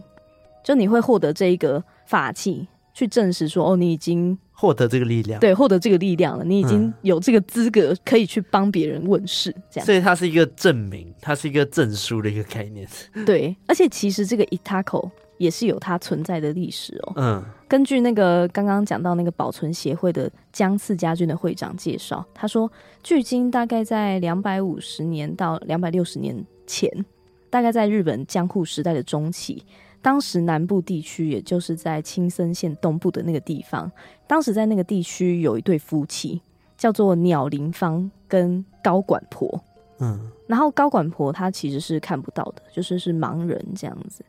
[0.64, 9.86] 就你会获得这一个法器，去证实说，哦，你已经获得这个力量，对，获得这个力量了，你已经有这个资格可以去帮别人问事，这样。
[9.86, 12.88] 所以它是一个证明，它是一个证书的一个概念。
[13.26, 17.14] 对，而且其实这个伊塔口也是有它存在的历史哦。
[17.16, 17.44] 嗯。
[17.68, 22.72] 根据那个刚刚讲到那个保存协会的江次家军的会长介绍，他说，
[23.04, 26.90] 距今大概在两百五十年到两百六十年前，
[27.50, 29.62] 大概在日本江户时代的中期，
[30.02, 33.92] 当时南部地区，也就是在青森县东部的那个地方，
[34.28, 36.42] 当时在那个地区有一对夫妻，
[36.78, 39.62] 叫做鸟林芳跟高管婆。
[40.00, 44.24] 嗯，然后高管婆她其实是看不到的，就是是盲人这样子。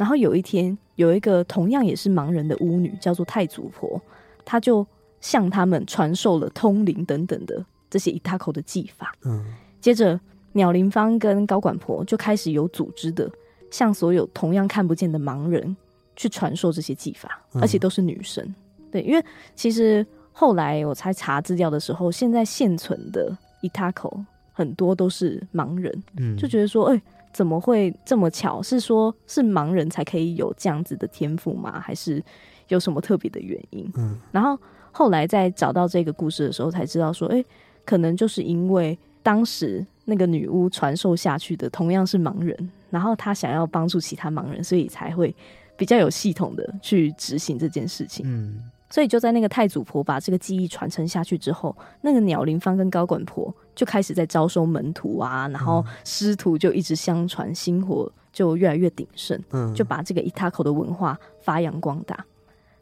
[0.00, 4.00] 然后有一天，有一个同样也是盲人的巫女，叫做太祖婆，
[4.46, 4.86] 她就
[5.20, 9.14] 向他们传授了通灵等等的这些伊塔口的技法。
[9.26, 9.44] 嗯，
[9.78, 10.18] 接着
[10.52, 13.30] 鸟林芳跟高管婆就开始有组织的
[13.70, 15.76] 向所有同样看不见的盲人
[16.16, 18.54] 去传授这些技法，而且都是女生。
[18.90, 19.22] 对，因为
[19.54, 24.18] 其实后来我才查资料的时候，现在现存的伊塔口
[24.54, 27.02] 很多都是盲人，嗯，就觉得说，哎、欸。
[27.32, 28.62] 怎么会这么巧？
[28.62, 31.80] 是说，是盲人才可以有这样子的天赋吗？
[31.80, 32.22] 还是
[32.68, 33.90] 有什么特别的原因？
[33.96, 34.58] 嗯，然后
[34.92, 37.44] 后来在找到这个故事的时候，才知道说，哎，
[37.84, 45.34] 可能就是因为当时那个女巫传授下去的同样是盲人，然后她想要帮助其他盲人，所以才会
[45.76, 48.24] 比较有系统的去执行这件事情。
[48.28, 48.70] 嗯。
[48.92, 62.22] 所以就在那个太祖婆把这个技艺传承下去之后，那个鸟林芳跟高管婆就开始在招收门徒啊，然后师徒就一直相传，薪火就越来越鼎盛，嗯，就把这个伊塔口的文化发扬光大。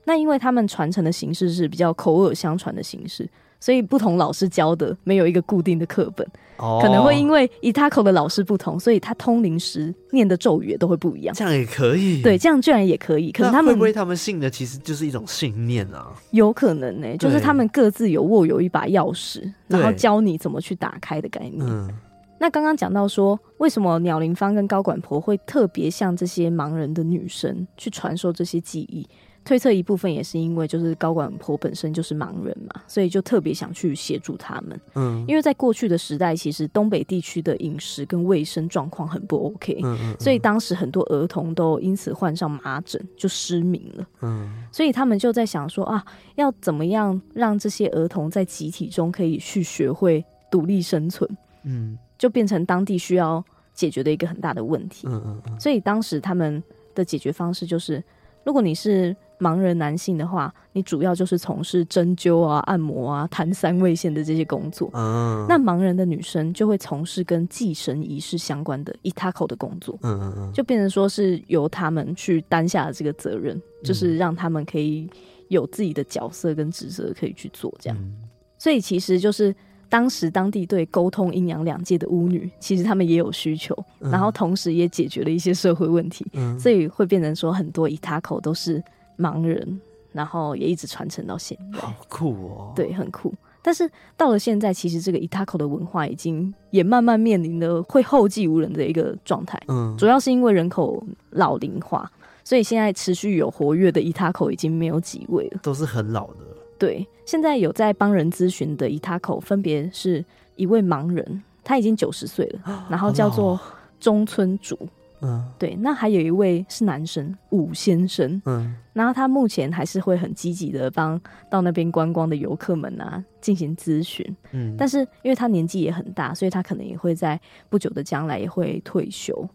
[0.02, 3.30] 那因为他们传承的形式是比较口耳相传的形式。
[3.60, 6.26] 所以不同老师教的没有一个固定的课本，
[6.58, 11.34] 哦，可能会因为伊塔口的老师不同，所以他通灵时念的咒语也都会不一样。
[11.34, 12.22] 这样也可以？
[12.22, 13.32] 对，这样居然也可以。
[13.32, 16.12] 可能他们会不会他们信的其实就是一种信念啊？
[16.30, 21.58] 有可能呢，欸，就是他们各自有握有一把钥匙，然后教你怎么去打开的概念。
[21.60, 21.90] 嗯，
[22.38, 29.04] 那刚刚讲到说，为什么鸟林芳跟高管婆会特别向这些盲人的女生去传授这些技艺？
[29.48, 34.78] 推测一部分也是因为，就是高管婆本身就是盲人嘛，所以就特别想去协助他们。
[34.94, 44.06] 嗯，因为在过去的时代，其实东北地区的饮食跟卫生状况很不 OK，嗯嗯，所以当时很多儿童都因此患上麻疹，就失明了。
[44.20, 51.26] 嗯，所以他们就在想说啊，要怎么样让这些儿童在集体中可以去学会独立生存？
[51.62, 53.42] 嗯，就变成当地需要
[53.72, 55.06] 解决的一个很大的问题。
[55.08, 56.62] 嗯嗯嗯，所以当时他们
[56.94, 58.04] 的解决方式就是，
[58.44, 64.90] 如果你是盲人男性的话，你主要就是从事针灸啊、按摩啊、弹三味线的这些工作。
[64.94, 69.98] 嗯，那盲人的女生就会从事跟祭神仪式相关的伊塔口的工作。
[70.02, 75.08] 嗯嗯嗯，就变成说是由他们去担下了这个责任，就是让他们可以
[75.48, 77.96] 有自己的角色跟职责可以去做这样。
[78.00, 78.14] 嗯，
[78.58, 79.54] 所以其实就是。
[79.90, 88.84] 当时当地对沟通阴阳两界的巫女，其实他们也有需求，嗯，然后同时也解决了一些社会问题，嗯，所以会变成说很多伊塔口都是
[89.18, 89.80] 盲人，
[90.12, 91.80] 然后也一直传承到现在。
[91.80, 92.72] 好酷哦！
[92.74, 93.34] 对，很酷。
[93.60, 99.60] 但是到了现在，其实这个伊塔口的文化已经也慢慢面临了会后继无人的一个状态。
[99.66, 102.10] 嗯，主要是因为人口老龄化，
[102.44, 106.36] 所以现在持续有活跃的伊塔口已经没有几位了，都是很老的。
[106.78, 113.58] 对，现在有在帮人咨询的伊塔口，分别是一位盲人，他已经九十岁了，然后叫做
[113.98, 114.78] 中村主。
[115.20, 118.40] 嗯，对，那还有一位是男生武先生。
[118.44, 124.24] 嗯，然后他目前还是会很积极的帮到那边观光的游客们啊进行咨询。
[124.52, 129.48] 嗯，但是因为他年纪也很大，所以他可能也会在不久的将来也会退休。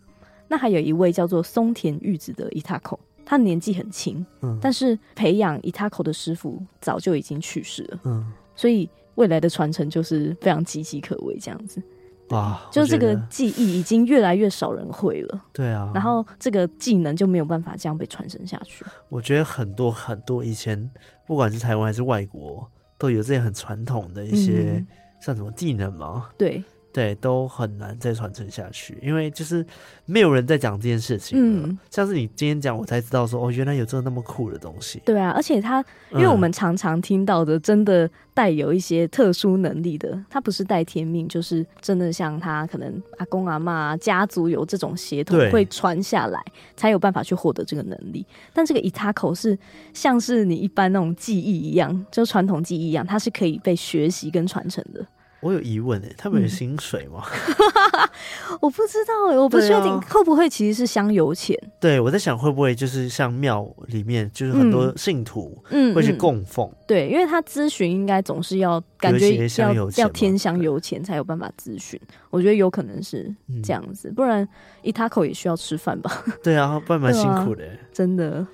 [0.47, 2.99] 那还有一位叫做松田玉子的伊塔口。
[3.25, 11.81] 他年纪很轻，嗯，但是培养伊塔口的师傅早就已经去世了，嗯，所以未来的传承就是非常岌岌可危这样子。
[12.29, 18.85] 哇，就这个技艺已经越来越少人会了，对啊，然后这个技能就没有办法这样被传承下去。
[19.09, 20.89] 我觉得很多很多以前
[21.27, 24.87] 不管是台湾还是外国，都有这些很传统的一些、嗯、
[25.21, 26.63] 像什么技能嘛，对。
[26.93, 29.65] 对，都很难再传承下去，因为就是
[30.05, 31.37] 没有人在讲这件事情。
[31.41, 35.01] 嗯，像是你今天讲，我才知道说，哦，原来有这个那么酷的东西。
[35.03, 46.39] 对啊，而且它，因为我们常常听到的，真的带有一些特殊能力的，它不是带天命，就是真的像他可能阿公阿妈家族有这种血统会传下来，
[46.75, 48.23] 才有办法去获得这个能力。
[48.53, 49.57] 但这个伊塔口是
[49.95, 55.03] 像是你一般那种技艺一样，就传统技艺一样，它是可以被学习跟传承的。
[55.43, 57.23] 我有疑问诶，他们有薪水吗？
[57.27, 61.57] 嗯、 我不知道诶，我不确定会不会其实是香油钱。
[61.79, 66.83] 对，我在想会不会就是像庙里面，就是很多信徒嗯会去供奉、嗯嗯。
[66.87, 71.99] 对，因为他咨询应该总是要感觉要要添香油钱才有办法咨询。
[72.29, 73.33] 我觉得有可能是
[73.63, 74.47] 这样子，嗯、不然
[74.81, 76.23] 伊塔口也需要吃饭吧？
[76.41, 77.71] 对啊，不然蛮辛苦的、啊。
[77.91, 78.45] 真的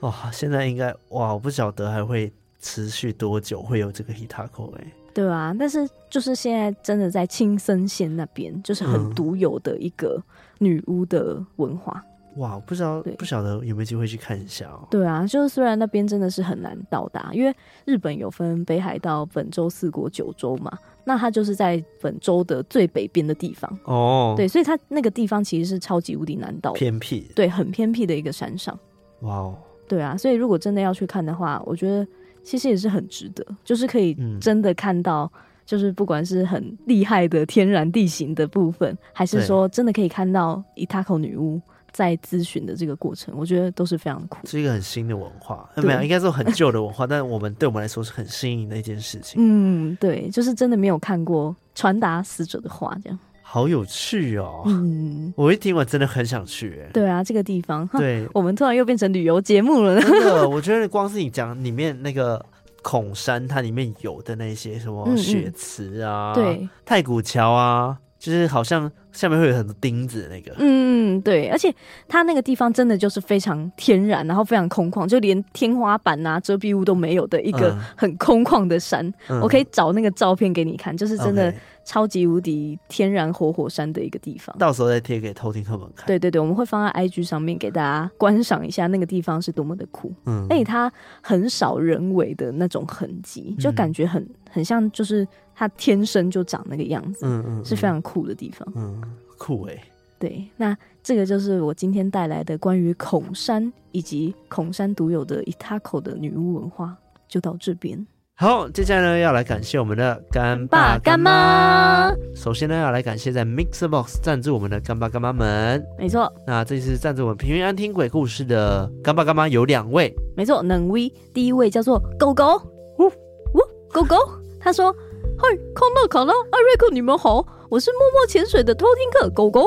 [0.00, 4.86] 哇，现在应该哇，我不晓得还会持续多久会有这个伊塔口诶。
[5.14, 10.22] 对啊，但是就是现在真的在青森县那边，就是很独有的一个
[10.58, 12.04] 女巫的文化。
[12.36, 14.86] 嗯、哇，不知道不晓得有没有机会去看一下哦。
[14.88, 17.52] 对啊，就是虽然那边真的是很难到达，因为
[17.84, 20.70] 日本有分北海道、本州、四国、九州嘛，
[21.04, 24.34] 那它就是在本州的最北边的地方哦。
[24.36, 28.78] 对，所以它那个地方其实是超级无敌难到，偏僻，对，很偏僻的一个山上。
[29.22, 29.56] 哇哦，
[29.88, 32.06] 对啊，所以如果真的要去看的话，我觉得。
[32.42, 35.30] 其实也是很值得，就是可以真的看到，
[35.66, 41.60] 就是不管是很厉害的天然地形的部分，还是说真的可以看到伊塔口女巫
[41.90, 44.46] 在咨询的这个过程，我觉得都是非常酷。
[44.46, 49.40] 是一个很新的文化，没有，应该说很旧的文化，但我们对我们来说是很新颖的一件事情。
[49.42, 53.18] 嗯，对，就是真的没有看过传达死者的话，这样。
[53.50, 54.62] 好有趣哦！
[54.66, 56.82] 嗯，我一听我真的很想去。
[56.84, 59.98] 哎，对啊，这个地方，对，我们突然又变成旅游节目了。
[60.02, 62.44] 真的，我 觉得光是你讲里面那个
[62.82, 70.54] 孔山它里面有的那些什么雪池啊，嗯嗯对，太古桥啊，就是好像下面会有很多钉子那个。
[70.58, 71.72] 嗯，对，而且
[72.06, 79.06] 它那个地方真的就是非常天然，然后非常空旷，就连天花板啊、遮蔽物都没有的一个很空旷的山。
[79.28, 81.54] 嗯、我可以找那个照片给你看，就是真的。
[81.84, 86.06] 超级无敌天然活火山的一个地方，到时候再贴给偷听客们看。
[86.06, 90.12] 对对对，我们会放在 IG 上面给大家观赏一下那个地方是多么的酷。
[90.26, 90.92] 嗯，而且它
[91.22, 97.20] 很少人为的那种痕迹，就感觉很很像，就是它天生就长那个样子。
[97.24, 98.66] 嗯嗯，是非常酷的地方。
[98.74, 99.00] 嗯，
[99.38, 99.82] 酷诶、欸。
[100.18, 106.96] 对，那这个就是我今天带来的关于孔山以及孔山独有的 Itako 的女巫文化，
[107.28, 108.04] 就到这边。
[108.34, 112.12] 好，接下来呢，要来感谢我们的干爸干妈。
[112.34, 115.80] 首先呢，要来感谢在 Mixer Box 赞助我们的干爸干妈们。
[115.96, 120.12] 没错，那这次赞助我们平安听鬼故事的干爸干妈有两位。
[120.36, 122.60] 没错，能 V 第一位叫做狗狗，
[122.98, 123.60] 呜呜
[123.92, 124.16] 狗狗，
[124.60, 124.94] 他说
[125.38, 129.66] ：“嗨，康纳、卡拉、艾瑞克，你们好，我是默默潜水的偷听客狗狗。”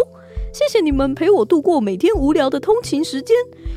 [0.53, 3.33] 谢谢你们陪我度过每天无聊的通勤时间，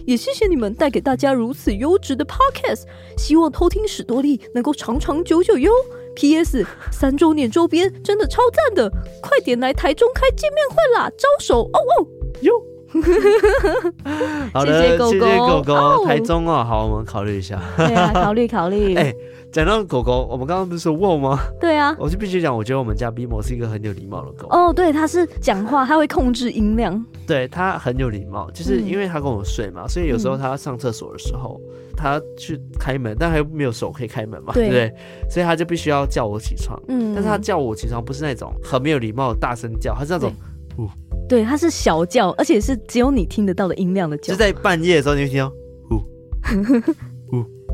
[0.06, 2.82] 也谢谢你们带给大家如此优质的 podcast。
[3.16, 5.70] 希望偷听史多利能够长长久久哟。
[6.16, 6.66] P.S.
[6.90, 8.90] 三周年周边真的超赞的，
[9.22, 11.08] 快点来台中开见面会啦！
[11.16, 12.06] 招手哦哦
[12.40, 12.52] 哟。
[14.52, 17.60] 好的，谢谢狗狗，谢谢狗狗哦、台中哦，好，我们考虑一下。
[17.76, 18.94] 对啊，考虑考虑。
[18.98, 19.14] 哎。
[19.54, 21.38] 讲到狗狗，我们刚刚不是说汪吗？
[21.60, 24.48] 对啊，我就必须讲，我觉得我们家 Bimo 是一个很有礼貌的狗。
[24.48, 27.00] 哦，对，它是讲话，它会控制音量。
[27.24, 31.60] 对，它很有礼貌，就是因为它跟我睡嘛，嗯、所以有时候它上厕所的时候，
[31.96, 34.92] 它去开门，但还没有手可以开门嘛，对，不对？
[35.30, 36.76] 所以它就必须要叫我起床。
[36.88, 40.32] 嗯，但是它叫我起床不是那种很没有礼貌的大声叫，它是那种，
[40.78, 40.88] 呜，
[41.28, 45.52] 对，它是小叫，而且是只有你听得到的音量的叫，就在半夜的时候你会听到，
[45.92, 46.02] 呜。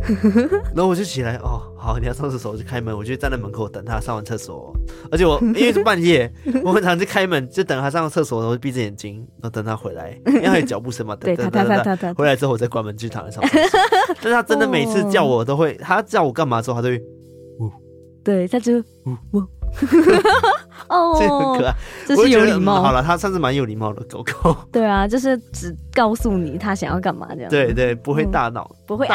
[0.75, 4.75] 然后我就起来，哦，好，你要上厕所，我就开门，我就站在门口等他上完厕所。
[5.11, 6.33] 而且我 因为是半夜，
[6.65, 11.17] 我很常去开门，就等他上厕所，然后闭着眼睛，然后等他回来， 因为他有脚步声嘛。
[11.17, 13.53] 等等等等，回来之后我再关门去躺在上面。
[14.23, 16.99] 但他真的每次叫我都会，他叫我干嘛之后，他都会，
[17.59, 17.71] 呜，
[18.25, 19.43] 对，他就呜呜。
[20.91, 21.75] 哦， 这很可爱，
[22.07, 22.83] 这是有礼貌。
[22.83, 24.55] 好了，它算是蛮有礼貌的狗狗。
[24.71, 27.49] 对啊，就是只告诉你它想要干嘛这样。
[27.49, 29.07] 对对，不会大闹，不会。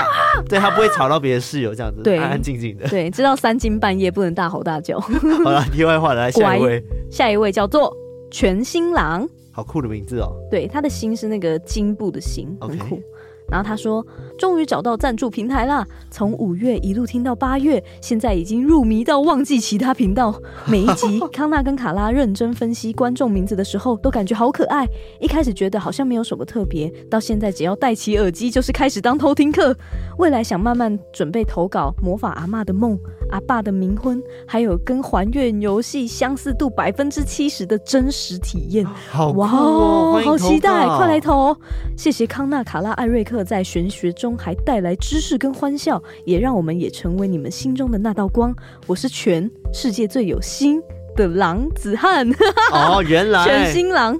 [0.47, 2.87] 对，它不会吵到别的室友这样子，安安静静的。
[2.87, 4.99] 对，知道三更半夜不能大吼大叫。
[5.43, 7.93] 好了，题外话来，下一位，下一位叫做
[8.31, 10.31] 全新郎，好酷的名字哦。
[10.49, 13.01] 对，他的心是那个金布的心，很酷。
[13.47, 14.03] 然后他说
[14.37, 15.85] ：“终于找到赞助平台啦！
[16.11, 20.35] 从五月一路听到八月，现在已经入迷到忘记其他频道。
[20.65, 24.85] 每一集康纳跟卡拉认真分析观众名字的时候，都感觉好可爱。
[25.21, 29.75] 一开始觉得好像没有什么特别，到现在只要戴起耳机就是开始当偷听客。
[30.19, 32.97] 未来想慢慢准备投稿《魔法阿妈的梦》、
[33.31, 38.85] 阿爸的冥婚，还有跟还愿游戏相似度百分之七十的真实体验。
[39.09, 41.55] 好哇，好期待，快来投！
[41.97, 48.55] 谢谢康纳、卡拉、艾瑞克。”在玄学中还带来知识跟欢笑，也让我们也成为你们心中的那道光。
[48.87, 50.81] 我是全世界最有心
[51.17, 52.25] 的狼子汉。
[52.71, 54.17] 哦，原来 全新郎。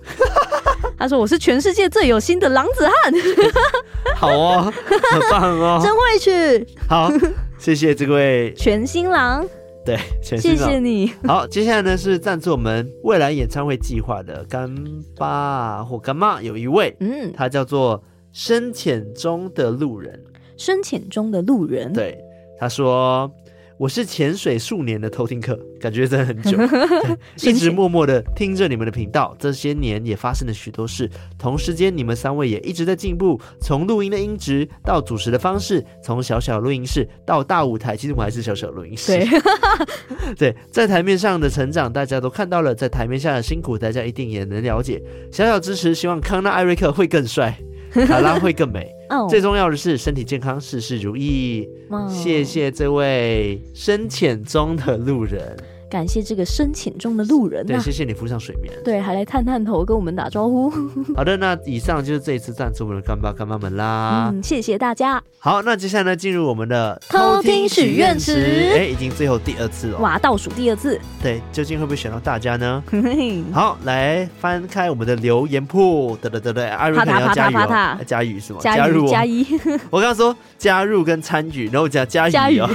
[0.97, 3.13] 他说我是全世界最有心的狼子汉。
[4.15, 4.73] 好哦，
[5.11, 6.67] 很棒哦， 真会去。
[6.89, 7.09] 好，
[7.57, 9.45] 谢谢这位全新郎。
[9.85, 11.11] 对，全新郎，谢谢你。
[11.27, 14.73] 好，接下来呢是赞助我们未来演唱会计划的干
[15.17, 18.01] 爸或干妈，有一位，嗯，他叫做。
[18.35, 20.21] 深浅中的路人，
[20.57, 22.21] 深浅中的路人，对，
[22.59, 23.31] 他说
[23.79, 26.57] ：“我是潜水数年的偷听客，感觉真的很久，
[27.49, 29.33] 一直默默的听着你们的频道。
[29.39, 39.13] 这些年也发生了许多事，同时间你们三位也一直在进步，从录音的音质到主持的方式，从小小录音室到大舞台，其实我还是小小录音室。
[39.15, 45.01] 对， 对，在台面上的成长大家都看到了，在台面下的辛苦大家一定也能了解。
[45.31, 47.57] 小小支持，希望康纳艾瑞克会更帅。”
[48.07, 48.91] 卡拉会更美。
[49.09, 49.29] Oh.
[49.29, 51.67] 最重要的是身体健康，事事如意。
[51.89, 52.09] Oh.
[52.09, 55.55] 谢谢这位深浅中的路人。
[55.89, 60.69] 感谢这个深浅中的路人、啊，对，谢谢你浮上水面，对，还来探探头跟我们打招呼。
[61.15, 65.21] 好的，那以上就是这一次赞助我们的干爸干妈们啦，嗯，谢谢大家。
[65.39, 72.83] 好，那接下来呢，进入我们的偷听许愿池，哎，已经最后第二次了，哇，倒数第二次，对，究竟会不会选到大家呢？
[73.53, 78.59] 好，来翻开我们的留言簿，对对对对，阿瑞可能要加油、哦，加语是吗？
[78.61, 79.45] 加入加一，
[79.91, 82.69] 我刚刚说加入跟参与，然后加加语哦，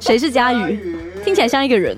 [0.00, 0.96] 谁是加语？
[1.22, 1.96] 听起来像一个人。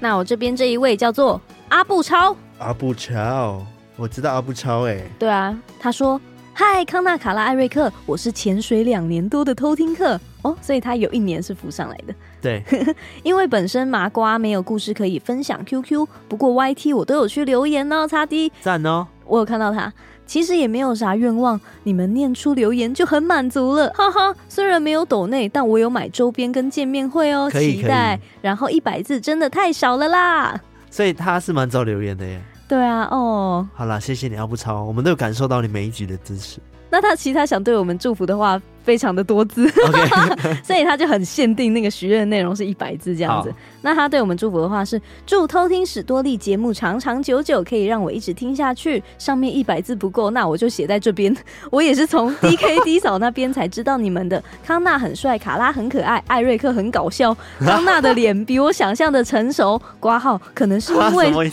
[0.00, 3.64] 那我这边这一位叫做阿布超，阿布超，
[3.96, 6.20] 我知道阿布超哎，对啊，他说。
[6.52, 12.14] 嗨，康纳、卡拉、艾瑞克，我是潜水两年多的偷听客哦，所以他有一年是浮上来的。
[12.42, 12.62] 对，
[13.22, 19.90] 因为本身麻瓜没有故事可以分享 QQ，不过 YT 我都有去留言哦，擦 D 赞哦，我有看到他。
[20.30, 24.32] 其实也没有啥愿望，你们念出留言就很满足了，哈哈。
[24.48, 28.16] 虽然没有抖内，但我有买周边跟见面会哦，期待。
[28.40, 32.40] 然后一百字真的太少了啦，所以他是蛮早留言的耶。
[32.68, 36.60] 对啊，哦，好啦，谢谢你，阿布超，我们都有感受到你每一集的支持。
[36.88, 39.68] 那他其他想对我们祝福的话，非常的多字.
[40.64, 43.52] 所以他就很限定那个许愿内容是一百字这样子。
[43.82, 49.02] 那他对我们祝福的话是：祝偷听史多利节目长长久久，可以让我一直听下去。
[49.18, 51.34] 上面一百字不够，那我就写在这边。
[51.70, 54.42] 我也是从 DKD 嫂那边才知道你们的。
[54.64, 57.34] 康纳很帅，卡拉很可爱，艾瑞克很搞笑。
[57.60, 59.80] 康纳的脸比我想象的成熟。
[59.98, 61.52] 挂号可能是因为，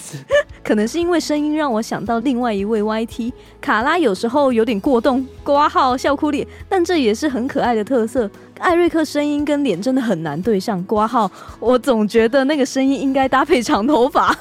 [0.63, 3.32] 可能是因为声音让我想到另外一位 YT。
[3.61, 5.25] 卡拉有时候有点过动。
[5.43, 8.30] 挂号笑哭脸，但这也是很可爱的特色。
[8.59, 10.84] 艾瑞克声音跟脸真的很难对上。
[10.84, 14.36] 挂号，我总觉得那个声音应该搭配长头发，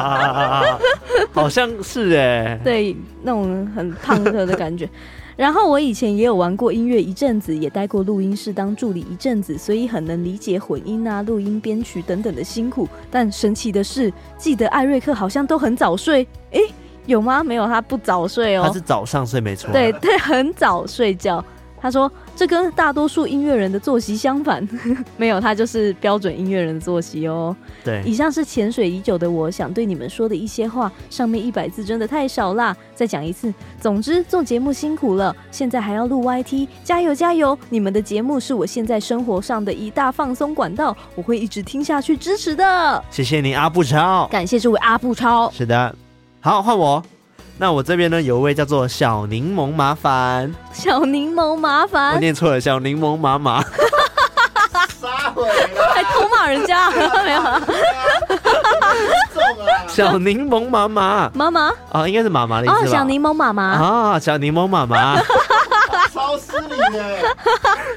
[1.32, 4.88] 好像是哎，对，那种很胖的的感觉。
[5.36, 12.86] 然后我以前也有玩过音乐一阵子，也待过录音室当助理一阵子，所以很能理解混音啊、录音、编曲等等的辛苦。
[13.10, 16.60] 但神奇的是，记得艾瑞克好像都很早睡，诶，
[17.06, 17.42] 有吗？
[17.42, 21.42] 没有，他不早睡哦，他是早上睡没错，对对，很早睡觉。
[21.80, 24.66] 他说：“这跟大多数音乐人的作息相反，
[25.16, 33.52] 没有，他就是标准音乐人的作息哦。”对，以上是潜水已久的我想对你们说的一些话，上面一百字真的太少啦，再讲一次。
[33.80, 37.58] 总之，做节目辛苦了，现在还要录 YT，加油加油！
[37.70, 43.04] 你们的节目是我现在生活上的一大放松管道，我会一直听下去支持的。
[43.10, 45.50] 谢谢你，阿布超，感谢这位阿布超。
[45.50, 45.94] 是的，
[46.40, 47.02] 好，换我。
[47.60, 53.62] 那我这边呢，有一位叫做小柠檬麻烦，小柠檬麻烦，我念错了，小柠檬妈妈，
[54.98, 57.60] 撒谎了，还偷骂人家，没有啊？
[59.86, 61.70] 小柠檬妈妈，妈妈？
[61.92, 62.80] 啊，应该是妈妈的意思吧？
[62.80, 63.62] 哦，小柠檬妈妈。
[63.62, 65.20] 啊，小柠檬妈妈，
[66.14, 67.36] 超失礼的，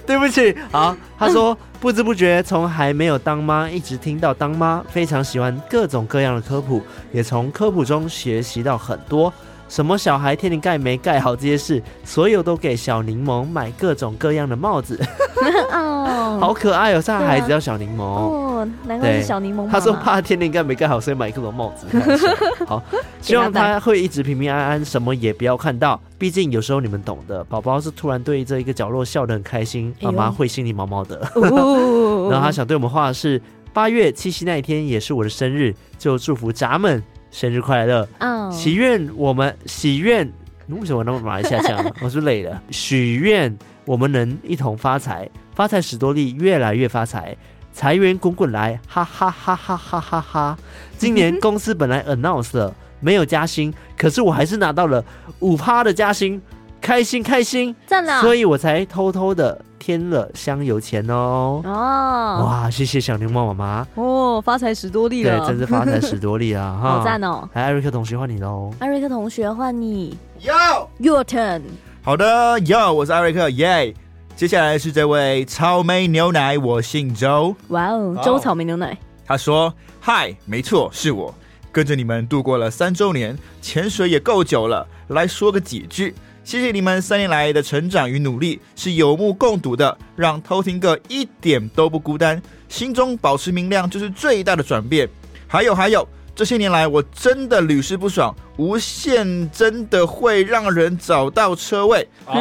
[0.06, 0.54] 对不起。
[0.74, 6.82] 好，他说不知不觉从还没有当妈一直听到当妈，非常喜欢各种各样的科普，
[7.14, 9.32] 也从科普中学习到很多。
[9.74, 15.02] 什么小孩天灵盖没盖好这些事，所有都给小柠檬买各种各样的帽子，
[15.74, 17.02] 哦，好可爱哦！
[17.02, 19.68] 是孩子叫小柠檬哦，难怪是小柠檬。
[19.68, 21.88] 他说怕天灵盖没盖好，所以买各种帽子。
[22.68, 22.84] 好，
[23.20, 26.00] 希望他会一直平平安安，什么也不要看到。
[26.20, 31.18] 毕竟有时候你们懂的，宝宝是突然对这一个角落笑得很开心，妈妈会心里毛毛的。
[32.30, 33.42] 然后他想对我们画的是
[33.74, 37.02] 八月七夕那一天也是我的生日，就祝福咱们。
[37.34, 38.08] 生日快乐！
[38.20, 40.32] 嗯，祈愿我们祈愿，
[40.68, 41.84] 为什么那么马来西亚腔？
[42.00, 42.62] 我是累了。
[42.70, 47.36] 许愿我们能一同发财，发财史多利越来越发财，
[47.74, 50.58] 财源滚滚来，哈哈哈哈哈哈哈！
[50.96, 55.04] 今年公司本来 announce 了没有加薪，可是我还是拿到了
[55.40, 56.40] 五趴的加薪，
[56.84, 57.74] 开心开心！
[57.88, 59.60] 赞了，所以我才偷偷的。
[59.80, 61.62] 添了香油钱哦！
[61.66, 66.80] 哦，哇，谢谢小柠檬妈妈哦，发财史多利了，对，真是发财史多利啊！
[66.82, 67.50] 哈，好赞哦！
[67.52, 68.74] 来，艾瑞克同学换你喽！
[68.80, 71.64] 艾瑞克同学换你，Yo，Your turn。
[72.02, 73.94] 好的，Yo，我是艾瑞克，耶！
[74.38, 77.54] 接下来是这位草莓牛奶，我姓周。
[77.68, 78.98] 哇哦，周草莓牛奶。
[79.26, 81.36] 他说：“嗨，没错，是我，
[81.74, 95.10] 跟着你们度过了三周年，潜水也够久了，来说个几句。”谢谢你们三年来的成长与努力，是有目共睹的，让偷听哥一点都不孤单，心中保持明亮就是最大的转变。
[95.48, 102.08] 还有还有，这些年来我真的屡试不爽，无限真的会让人找到车位。
[102.26, 102.34] 哦、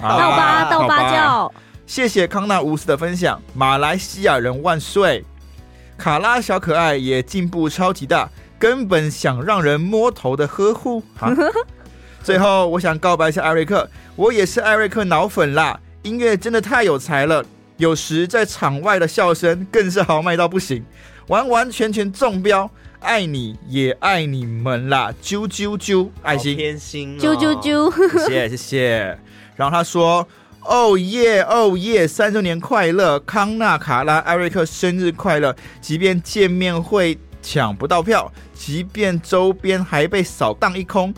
[0.00, 1.52] 倒八倒八叫。
[1.84, 5.22] 谢谢康纳无私的分享，马来西亚人万岁！
[5.98, 11.02] 卡拉小可爱也进步超级大，根本想让人摸头的呵护。
[12.22, 15.78] 最后，我想告白一下艾瑞克，我也是艾瑞克脑粉啦！
[16.02, 17.44] 音乐真的太有才了，
[17.78, 20.84] 有时在场外的笑声更是豪迈到不行，
[21.26, 22.70] 完完全全中标，
[23.00, 25.12] 爱你也爱你们啦！
[25.20, 29.18] 啾啾啾，爱心，偏心，啾啾啾，谢谢谢谢。
[29.56, 30.26] 然后他说
[30.64, 35.54] ：“哦耶哦耶，三周年快乐，康纳卡拉艾瑞克生日快乐！
[35.80, 41.12] 即便见面会抢不到票，即便周边还被扫荡一空。”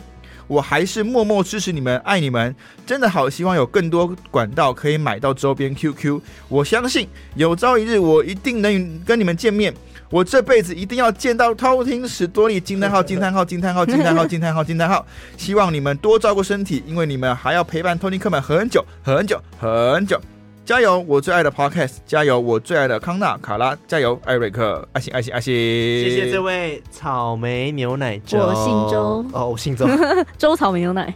[0.47, 6.21] 我还是默默支持你们，爱你们，真的好希望有更多管道可以买到周边 QQ。
[6.49, 9.73] 我相信有朝一日我一定能跟你们见面。
[10.11, 12.59] 我这辈子一定要见到偷听史多利！
[12.59, 13.01] 惊叹号！
[13.01, 13.43] 惊叹号！
[13.43, 13.83] 惊叹号！
[13.83, 14.25] 惊叹号！
[14.27, 14.63] 惊叹号！
[14.63, 15.05] 惊叹号！
[15.35, 20.21] 希望你们多照顾身体，因为你们还要陪伴偷听客们很久很久很久。
[20.65, 20.99] 加油！
[21.07, 22.39] 我最爱的 Podcast，加油！
[22.39, 24.19] 我最爱的康纳、卡拉，加油！
[24.25, 25.53] 艾瑞克，爱心，爱心，爱心！
[25.53, 28.39] 谢谢这位草莓牛奶粥。
[28.39, 29.85] 我姓周哦，我姓周，
[30.39, 31.13] 周草莓牛奶，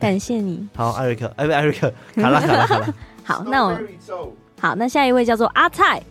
[0.00, 0.66] 感谢你。
[0.74, 2.94] 好，艾瑞克，艾艾瑞克，卡拉，卡拉，卡拉。
[3.22, 3.78] 好，那我
[4.58, 6.02] 好，那下一位叫做阿菜，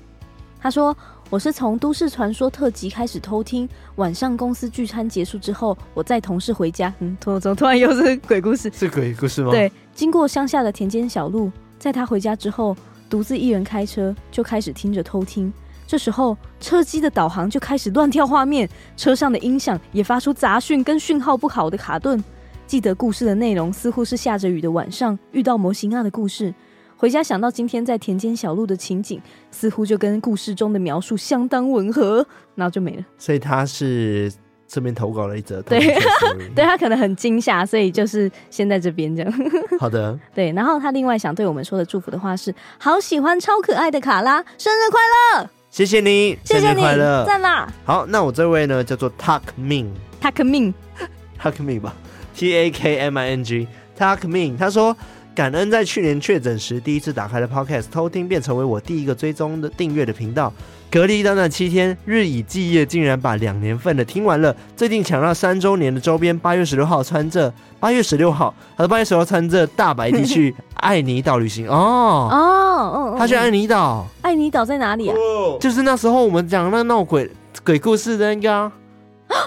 [0.62, 0.96] 他说。
[1.32, 6.94] 我是从都市传说特辑开始偷听，晚上公司聚餐结束之后，我载同事回家。
[7.00, 8.72] 嗯，突怎么突然又是鬼故事？
[8.72, 9.50] 是鬼故事吗？
[9.50, 11.52] 对，经过乡下的田间小路，
[11.86, 12.76] 在他回家之后，
[13.08, 15.54] 独自一人开车，就开始听着偷听。
[15.86, 18.68] 这时候，车机的导航就开始乱跳画面，
[18.98, 22.24] 车上的音响也发出杂讯跟讯号不好的卡顿。
[22.66, 26.52] 记得故事的内容似乎是下着雨的晚上遇到模型啊的故事。
[26.98, 29.22] 回家想到今天在田间小路的情景，
[29.52, 32.26] 似乎就跟故事中的描述相当吻合，
[32.56, 33.06] 然后就没了。
[33.20, 34.34] 所以他是
[34.68, 35.80] 这边投稿了一则，对，
[36.56, 39.34] 对他可能很惊吓，所以就是先在这边这样。
[39.80, 40.52] 好的，对。
[40.54, 45.00] 然后他另外想对我们说的祝福的话是：好喜欢超可爱的卡拉，生日快
[45.40, 45.50] 乐！
[45.70, 47.68] 谢谢你，谢谢你，生日快乐，赞啦！
[47.86, 51.96] 好，那我这位呢叫做 Tuck Min，Tuck Min，Tuck Min 吧
[52.36, 54.96] ，T A K M I N G，Tuck Min，他说。
[55.36, 60.54] 感恩在去年确诊时第一次打开了 Podcast 偷听，便成为我第一个追踪的订阅的频道。
[60.92, 64.56] 隔离短短七天，日以继夜，竟然把两年份的听完了。
[64.78, 75.16] 最近抢到三周年的周边，八月十六号穿着，八月十六号，他的八月十六号穿着大白 T 去 爱尼岛旅行哦哦，他去爱尼岛，爱尼岛在哪里啊？
[75.60, 77.30] 就是那时候我们讲那闹鬼
[77.66, 78.72] 鬼故事的那个。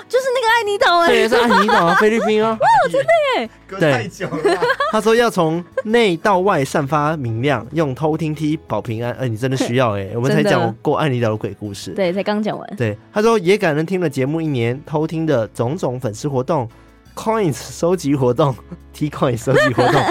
[0.08, 3.08] 就是那个爱妮岛哎，对，是爱妮岛啊， 菲律宾啊，哇，真的
[3.40, 4.60] 耶，隔太久了。
[4.90, 9.12] 他说要从内到外散发明亮，用偷听 T 保平安。
[9.12, 12.76] 哎、欸，你真的需要哎、欸， 我们才讲过爱妮岛的鬼故事，对，才刚讲完。
[12.76, 16.68] 对，他说也感恩听了节目一年，偷听的种种粉丝活动
[17.14, 18.52] ，Coins 收集活动
[18.92, 20.02] ，T Coins 收集活动，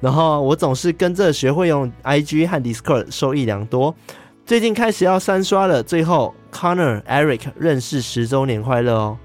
[0.00, 3.92] 然后我总是跟着学会用 IG 和 Discord，受益良多。
[4.46, 9.18] 最近开始要三刷了，最后 Connor Eric 认识十周年快乐哦。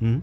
[0.00, 0.20] 嗯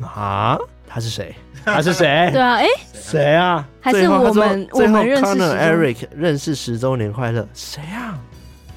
[0.00, 1.34] 啊，他是谁？
[1.64, 2.30] 他是谁？
[2.32, 3.66] 对啊，哎，谁啊？
[3.80, 7.46] 还是我们我们认识 Connor Eric 认识十周年快乐？
[7.54, 8.18] 谁啊？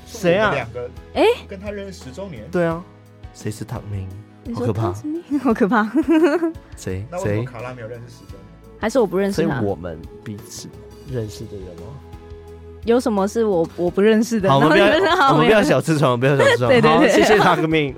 [0.06, 0.54] 谁啊？
[0.54, 2.44] 两个哎，跟他认识十周年？
[2.52, 2.82] 对啊，
[3.34, 4.08] 谁是唐明？
[4.56, 4.94] 好可怕，
[5.44, 5.90] 好可怕。
[6.78, 7.06] 谁？
[7.22, 7.44] 谁？
[7.44, 8.78] 卡拉没有认识十周年？
[8.80, 9.56] 还是我不认识他？
[9.56, 10.70] 所以我们彼此
[11.12, 11.88] 认识的人吗？
[12.86, 14.50] 有什么是我我不认识的？
[14.50, 14.86] 好，我们不要，
[15.34, 16.70] 我们不要小痔疮，不要小痔疮。
[16.72, 17.94] 对对对，谢谢他个命。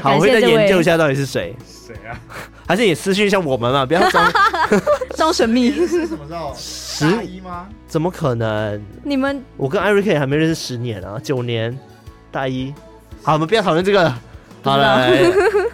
[0.00, 1.54] 好，我会再研究一下到底是谁。
[1.94, 2.18] 谁啊？
[2.66, 3.84] 还是你私讯一下我们嘛？
[3.86, 4.32] 不要装
[5.16, 5.70] 装神秘。
[5.72, 6.54] 是什么时候？
[6.56, 7.68] 十一吗？
[7.86, 8.82] 怎么可能？
[9.04, 11.76] 你们我跟艾瑞克也还没认识十年啊，九年，
[12.30, 12.72] 大一。
[13.22, 14.12] 好，我们不要讨论这个。
[14.62, 15.08] 好了，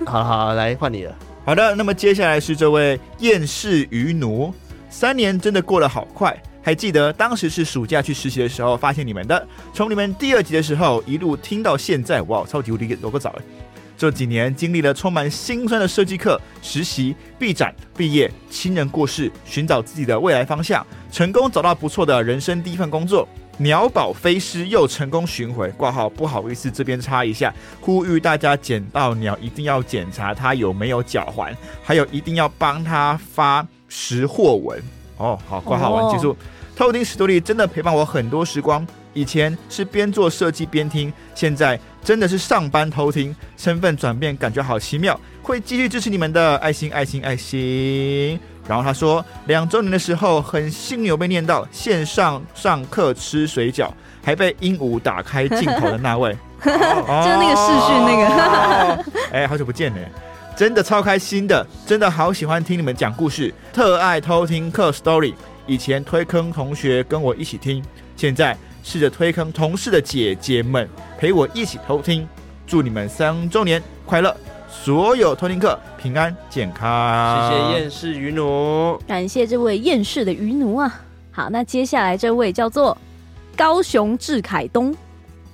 [0.07, 1.14] 好好来换你了。
[1.45, 4.53] 好的，那么接下来是这位厌世愚奴。
[4.91, 6.37] 三年真的过得好快。
[6.61, 13.43] 还记得当时是暑假去实习的时候发现你们的，从你们第二集的时候一路听到现在，哇，超级无敌有个早哎！
[13.99, 23.26] 这几年经历了充满辛酸的设计课、实习、毕展、毕业、亲人过世、寻找自己的未来方向，成功找到不错的人生第一份工作，
[23.57, 26.09] 鸟宝飞失又成功寻回挂号。
[26.09, 34.80] 不好意思，这边插一下，呼吁大家捡到鸟一定要检查它有没有脚环，还有一定要帮它发识货文
[35.16, 35.36] 哦。
[35.49, 36.36] 好，挂号完结束。
[36.76, 38.86] 偷听史多利真的陪伴我很多时光。
[39.14, 45.18] 以前是边做设计边听，现在真的是上班偷听，身份转变感觉好奇妙。
[45.42, 48.38] 会继续支持你们的爱心爱心爱心。
[48.68, 53.88] 然后他说，两周年的时候很幸运有被念到线上上课吃水饺，
[54.22, 59.05] 还被鹦鹉打开镜头的那位，就是那个视讯那个。
[59.32, 59.99] 哎，好久不见呢，
[60.55, 65.32] 真的超开心的，真的好喜欢听你们讲故事，特爱偷听课 story。
[65.66, 67.82] 以前推坑同学跟我一起听，
[68.16, 68.55] 现在
[68.91, 72.26] 试着推坑同事的姐姐们陪我一起偷听。
[72.66, 74.34] 祝你们三周年快乐，
[74.66, 77.51] 所有偷听客平安健康。
[77.51, 81.03] 谢谢厌世鱼奴，感谢这位厌世的鱼奴啊。
[81.30, 82.97] 好，那接下来这位叫做
[83.55, 84.97] 高雄志凯东，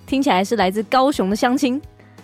[0.07, 1.83] 听起来是来自高雄的乡亲。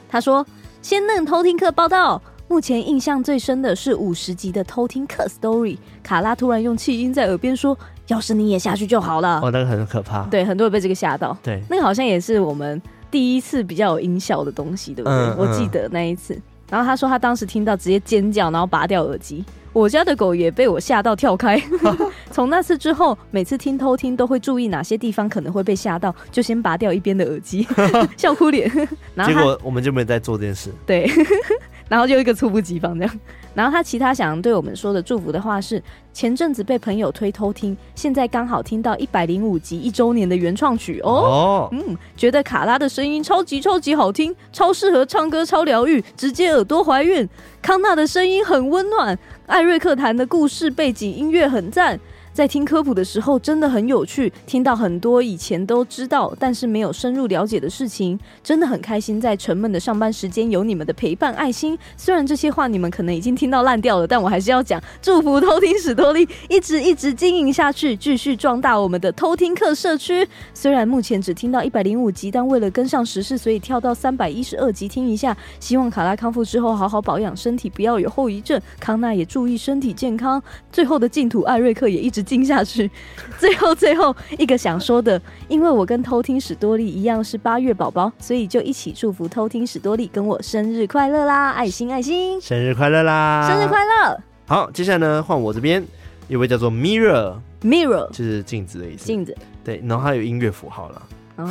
[0.08, 0.46] 他说
[0.80, 7.76] ：“鲜嫩偷听客报道。”目前印象最深的是五十集的偷听客 story，卡拉突然用气音在耳边说
[8.11, 10.22] ：“要是你也下去就好了。”哦，那个很可怕。
[10.24, 11.36] 对，很多人被这个吓到。
[11.42, 12.80] 对，那个好像也是我们
[13.11, 15.34] 第一次比较有音效的东西，对不对？
[15.36, 16.38] 我记得那一次。
[16.68, 19.44] 然后他说他当时听到直接尖叫，然后拔掉耳机。
[19.72, 21.61] 我家的狗也被我吓到跳开。
[22.32, 27.66] 从那次之后，每次听偷听都会注意哪些地方可能会被吓到，就先拔掉一边的耳机，
[28.16, 28.68] 笑哭脸。
[29.14, 30.70] 然后结果我们就没有在做这件事。
[30.86, 31.08] 对。
[31.88, 33.20] 然后就一个猝不及防这样，
[33.55, 35.82] 然后他其他想对我们说的祝福的话是：
[36.12, 47.28] 前阵子被朋友推偷听，现在刚好听到一百零五集一周年的原创曲哦，哦，嗯，觉得卡拉的声音超级超级好听，超适合唱歌，超疗愈，直接耳朵怀孕。
[47.61, 51.98] 康纳的声音很温暖，艾瑞克弹的故事背景音乐很赞。
[52.33, 59.20] 在听科普的时候，真的很有趣，听到很多以前都知道但是没有深入了解的事情，真的很开心。
[59.20, 70.26] 在沉闷的上班时间有你们的陪伴爱心，虽然这些话你们可能已经听到烂掉了，但我还是要讲，祝福偷听史多利一直一直经营下去，继续壮大我们的偷听客社区。
[70.55, 75.37] 虽然目前只听到一百零五集，但为了跟上时事，所以跳到三百一十二集听一下。
[75.59, 78.61] 希望卡拉康复之后好好保养身体，不要有后遗症。
[78.78, 80.41] 康纳也注意身体健康。
[80.70, 82.19] 最后的净土艾瑞克也一直。
[82.22, 82.90] 听下去，
[83.38, 91.50] 最后最后一个想说的，因为我跟偷听史多利一样是八月宝宝，所以就一起祝福偷听史多利跟我生日快乐啦！
[91.52, 93.48] 爱心爱心，生日快乐啦！
[93.48, 94.20] 生日快乐！
[94.46, 95.84] 好，接下来呢，换我这边，
[96.28, 99.36] 一位叫做 Mirror，Mirror 就是镜子的意思，镜子。
[99.62, 101.02] 对，然后它有音乐符号了。
[101.36, 101.48] Oh,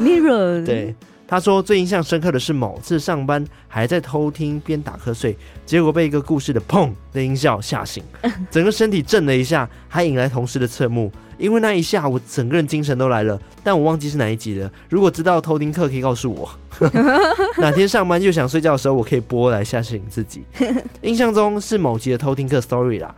[0.00, 0.94] Mirror，对。
[1.26, 8.04] 他说最印象深刻的是某次上班还在偷听边打瞌睡，结果被一个故事的砰的音效吓醒，
[8.50, 11.10] 整个身体震了一下，还引来同事的侧目。
[11.38, 14.70] 因为那一下我整个人精神都来了，但我忘记是哪一集了。
[14.88, 16.48] 如果知道偷听课可以告诉我，
[17.58, 20.44] 哪天上班又想睡觉的时候，我可以播来吓醒自己。
[21.00, 23.12] 印象中是某集的偷听课 story 啦。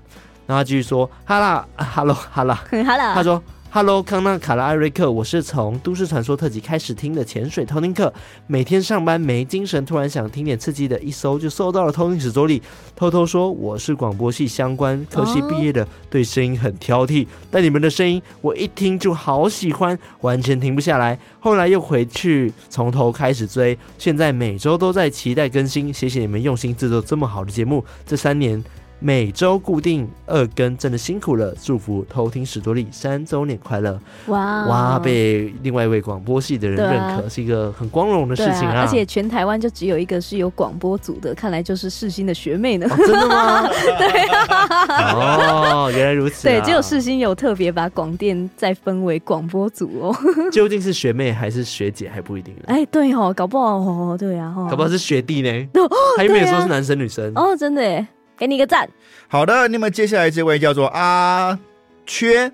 [0.47, 3.43] 然后他继续说：“哈啦，哈喽，哈啦， 哈啦。”他说。
[3.77, 8.15] Hello，康纳、卡拉、艾瑞克，我是从《都市传说》特辑开始听的潜水偷听课。
[8.47, 12.63] 每天上班没精神，突然想听点刺激的，一搜就搜到了偷听史多利。
[12.95, 21.19] 偷偷说，我是广播系相关科系毕业的，对声音很挑剔，但你们的声音我一听就好喜欢，完全停不下来。
[21.41, 25.93] 后来又回去从头开始追，现在每周都在期待更新。
[25.93, 28.63] 谢谢你们用心制作这么好的节目，这三年。
[29.05, 31.55] 每周固定二更，真的辛苦了！
[31.63, 34.01] 祝福偷听史多利三周年快乐！
[34.29, 38.81] 哇哇，被另外一位广播系的人认可，啊、是一个很光荣的事情啊，啊！
[38.81, 42.87] 而且全台湾就只有一个是有广播组的，看来就是世新的学妹呢。
[42.91, 43.69] 哦、真的吗？
[43.99, 45.13] 对啊。
[45.13, 46.51] 哦，原来如此、啊。
[46.51, 50.17] 对，只有世新有特别把广电再分为广播组哦。
[50.51, 52.55] 究竟是学妹还是学姐还不一定。
[52.69, 55.69] 哎，对哦，搞不好哦，对啊，搞不好是学弟呢。
[56.17, 58.07] 还没有说是男生女生哦，真的耶。
[58.37, 58.89] 给你一个赞。
[59.29, 61.59] 好的，那么接下来这位叫做阿
[62.07, 62.51] 缺，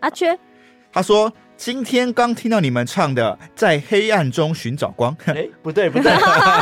[0.00, 0.38] 阿缺，
[0.92, 6.12] 他说今天刚听到你们唱的《在黑暗中寻找光》，哎，不对不对，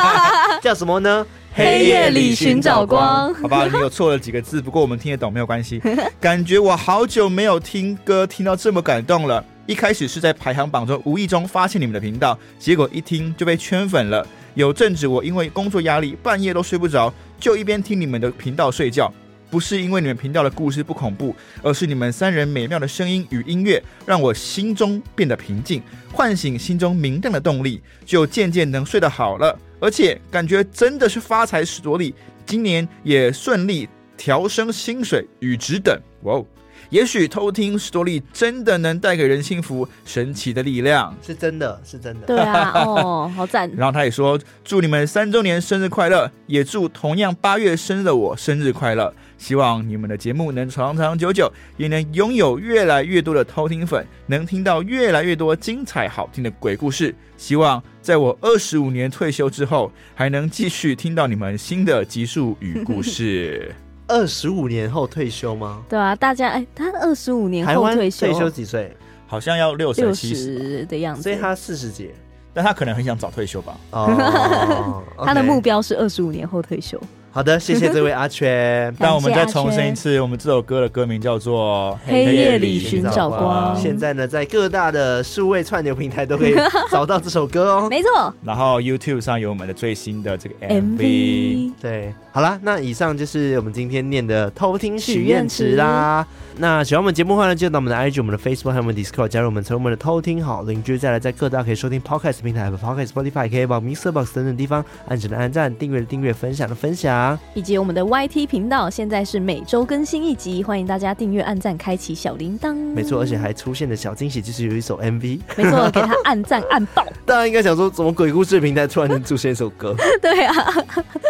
[0.60, 1.26] 叫什么呢？
[1.54, 3.32] 黑夜里寻找光。
[3.34, 5.82] 好吧，你有错了几个字，不过我们听得懂，没有关系。
[6.18, 9.44] 感觉我好久没有听歌听到这么感动了。
[9.66, 14.26] 一开始是在排行榜中无意中发现你们的频道，结果一听就被圈粉了。
[14.54, 17.12] 有阵子我因为工作压力半夜都睡不着，
[17.42, 19.12] 就一边听你们的频道睡觉。
[19.50, 25.82] 不是因为你们频道的故事不恐怖，而是你们三人美妙的声音与音乐让我心中变得平静，
[26.12, 29.58] 唤醒心中明亮的动力，就渐渐能睡得好了。
[29.80, 32.14] 而且感觉真的是发财史多利，
[32.46, 36.00] 今年也顺利调升薪水与职等。
[36.22, 36.46] 哇哦！
[36.92, 42.26] 也许偷听史多利真的能带给人幸福，神奇的力量是真的，是真的。
[42.26, 43.70] 对啊，哦， 好赞。
[43.74, 49.10] 然后他也说，祝你们三周年生日快乐，也祝同样八月生日的我生日快乐。
[49.38, 57.14] 希望你们的节目能长长久久，也能拥有越来越多的偷听粉，能听到越来越多精彩好听的鬼故事。
[57.38, 63.74] 希望在我二十五年退休之后，还能继续听到你们新的集数与故事。
[64.12, 65.82] 二十五年后退休吗？
[65.88, 68.94] 对啊，大家哎，他二十五年后退休，退休几岁？
[69.26, 72.10] 好像要六十七十的样子，所以他四十几，
[72.52, 73.74] 但他可能很想早退休吧。
[73.92, 77.00] 哦， 他的目标是二十五年后退休。
[77.34, 78.94] 好的，谢谢这位阿全。
[78.98, 83.74] 那我们再重申一次，我们这首歌的歌名叫做《黑夜里寻找光》。
[83.80, 86.54] 现在呢，在各大的数位串流平台都可以
[86.90, 87.88] 找到这首歌哦。
[87.88, 88.34] 没错。
[88.44, 91.72] 然后 YouTube 上有我们的最新的这个 MV。
[91.80, 96.26] 对，好啦，那以上就是我们今天念的偷听许愿池啦。
[96.56, 100.96] 那喜欢我们节目的话呢，就到我们的 IG、我们的 Facebook 还有我们 Discord 加入我们，成为我们的偷听好邻居。
[100.96, 107.38] 再来，在各大可以收听 Podcast 平台和 Podcast Spotify、KKBOX、MixerBox 等等地方，按着的按赞、订阅的订阅、分享的分享。
[107.52, 112.74] 以及我们的 YT 频道，现在是每周更新一集，欢迎大家订阅、按赞、开启小铃铛。
[112.94, 117.04] 没错，而且还出现的小惊喜就是有一首 MV，没错，给他按赞按爆。
[117.24, 119.94] 大家应该想说，怎么鬼故事平台突然能出现一首歌？
[120.20, 120.54] 对啊，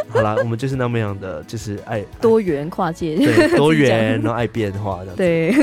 [0.09, 5.12] 好啦，我们就是那么样的，就是爱多元跨界，对 多元，然后爱变化的。
[5.16, 5.55] 对。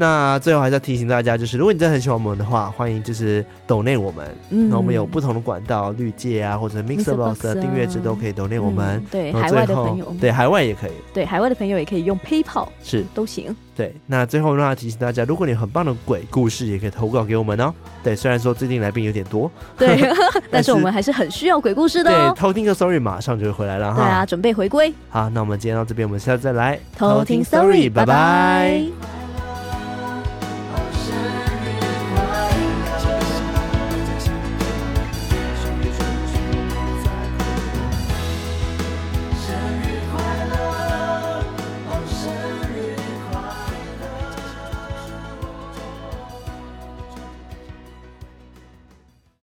[0.00, 4.24] 那最后还是要提醒大家，就是如果你真的很喜欢我们的话，欢迎就是抖内我们。
[4.50, 8.98] 嗯，那我们有不同的管道，绿界啊，或者 MixerBox 的订阅制都可以抖内我们。
[8.98, 10.92] 嗯、对，海外的朋友，对海外也可以。
[11.12, 13.54] 对海外的朋友也可以用 PayPal，是都行。
[13.74, 17.74] 对，那最后呢，提醒大家，如果你有很棒的鬼故事，也可以投稿给我们哦。
[18.02, 20.08] 对，虽然说最近来宾有点多，对，
[20.48, 22.32] 但是我们还是很需要鬼故事的哦。
[22.32, 24.00] 对，偷听个 Story 马上就会回来了哈。
[24.00, 24.94] 对啊，准备回归。
[25.10, 29.27] 好，那我们今天到这边，我们下次再来偷听 Story，拜拜。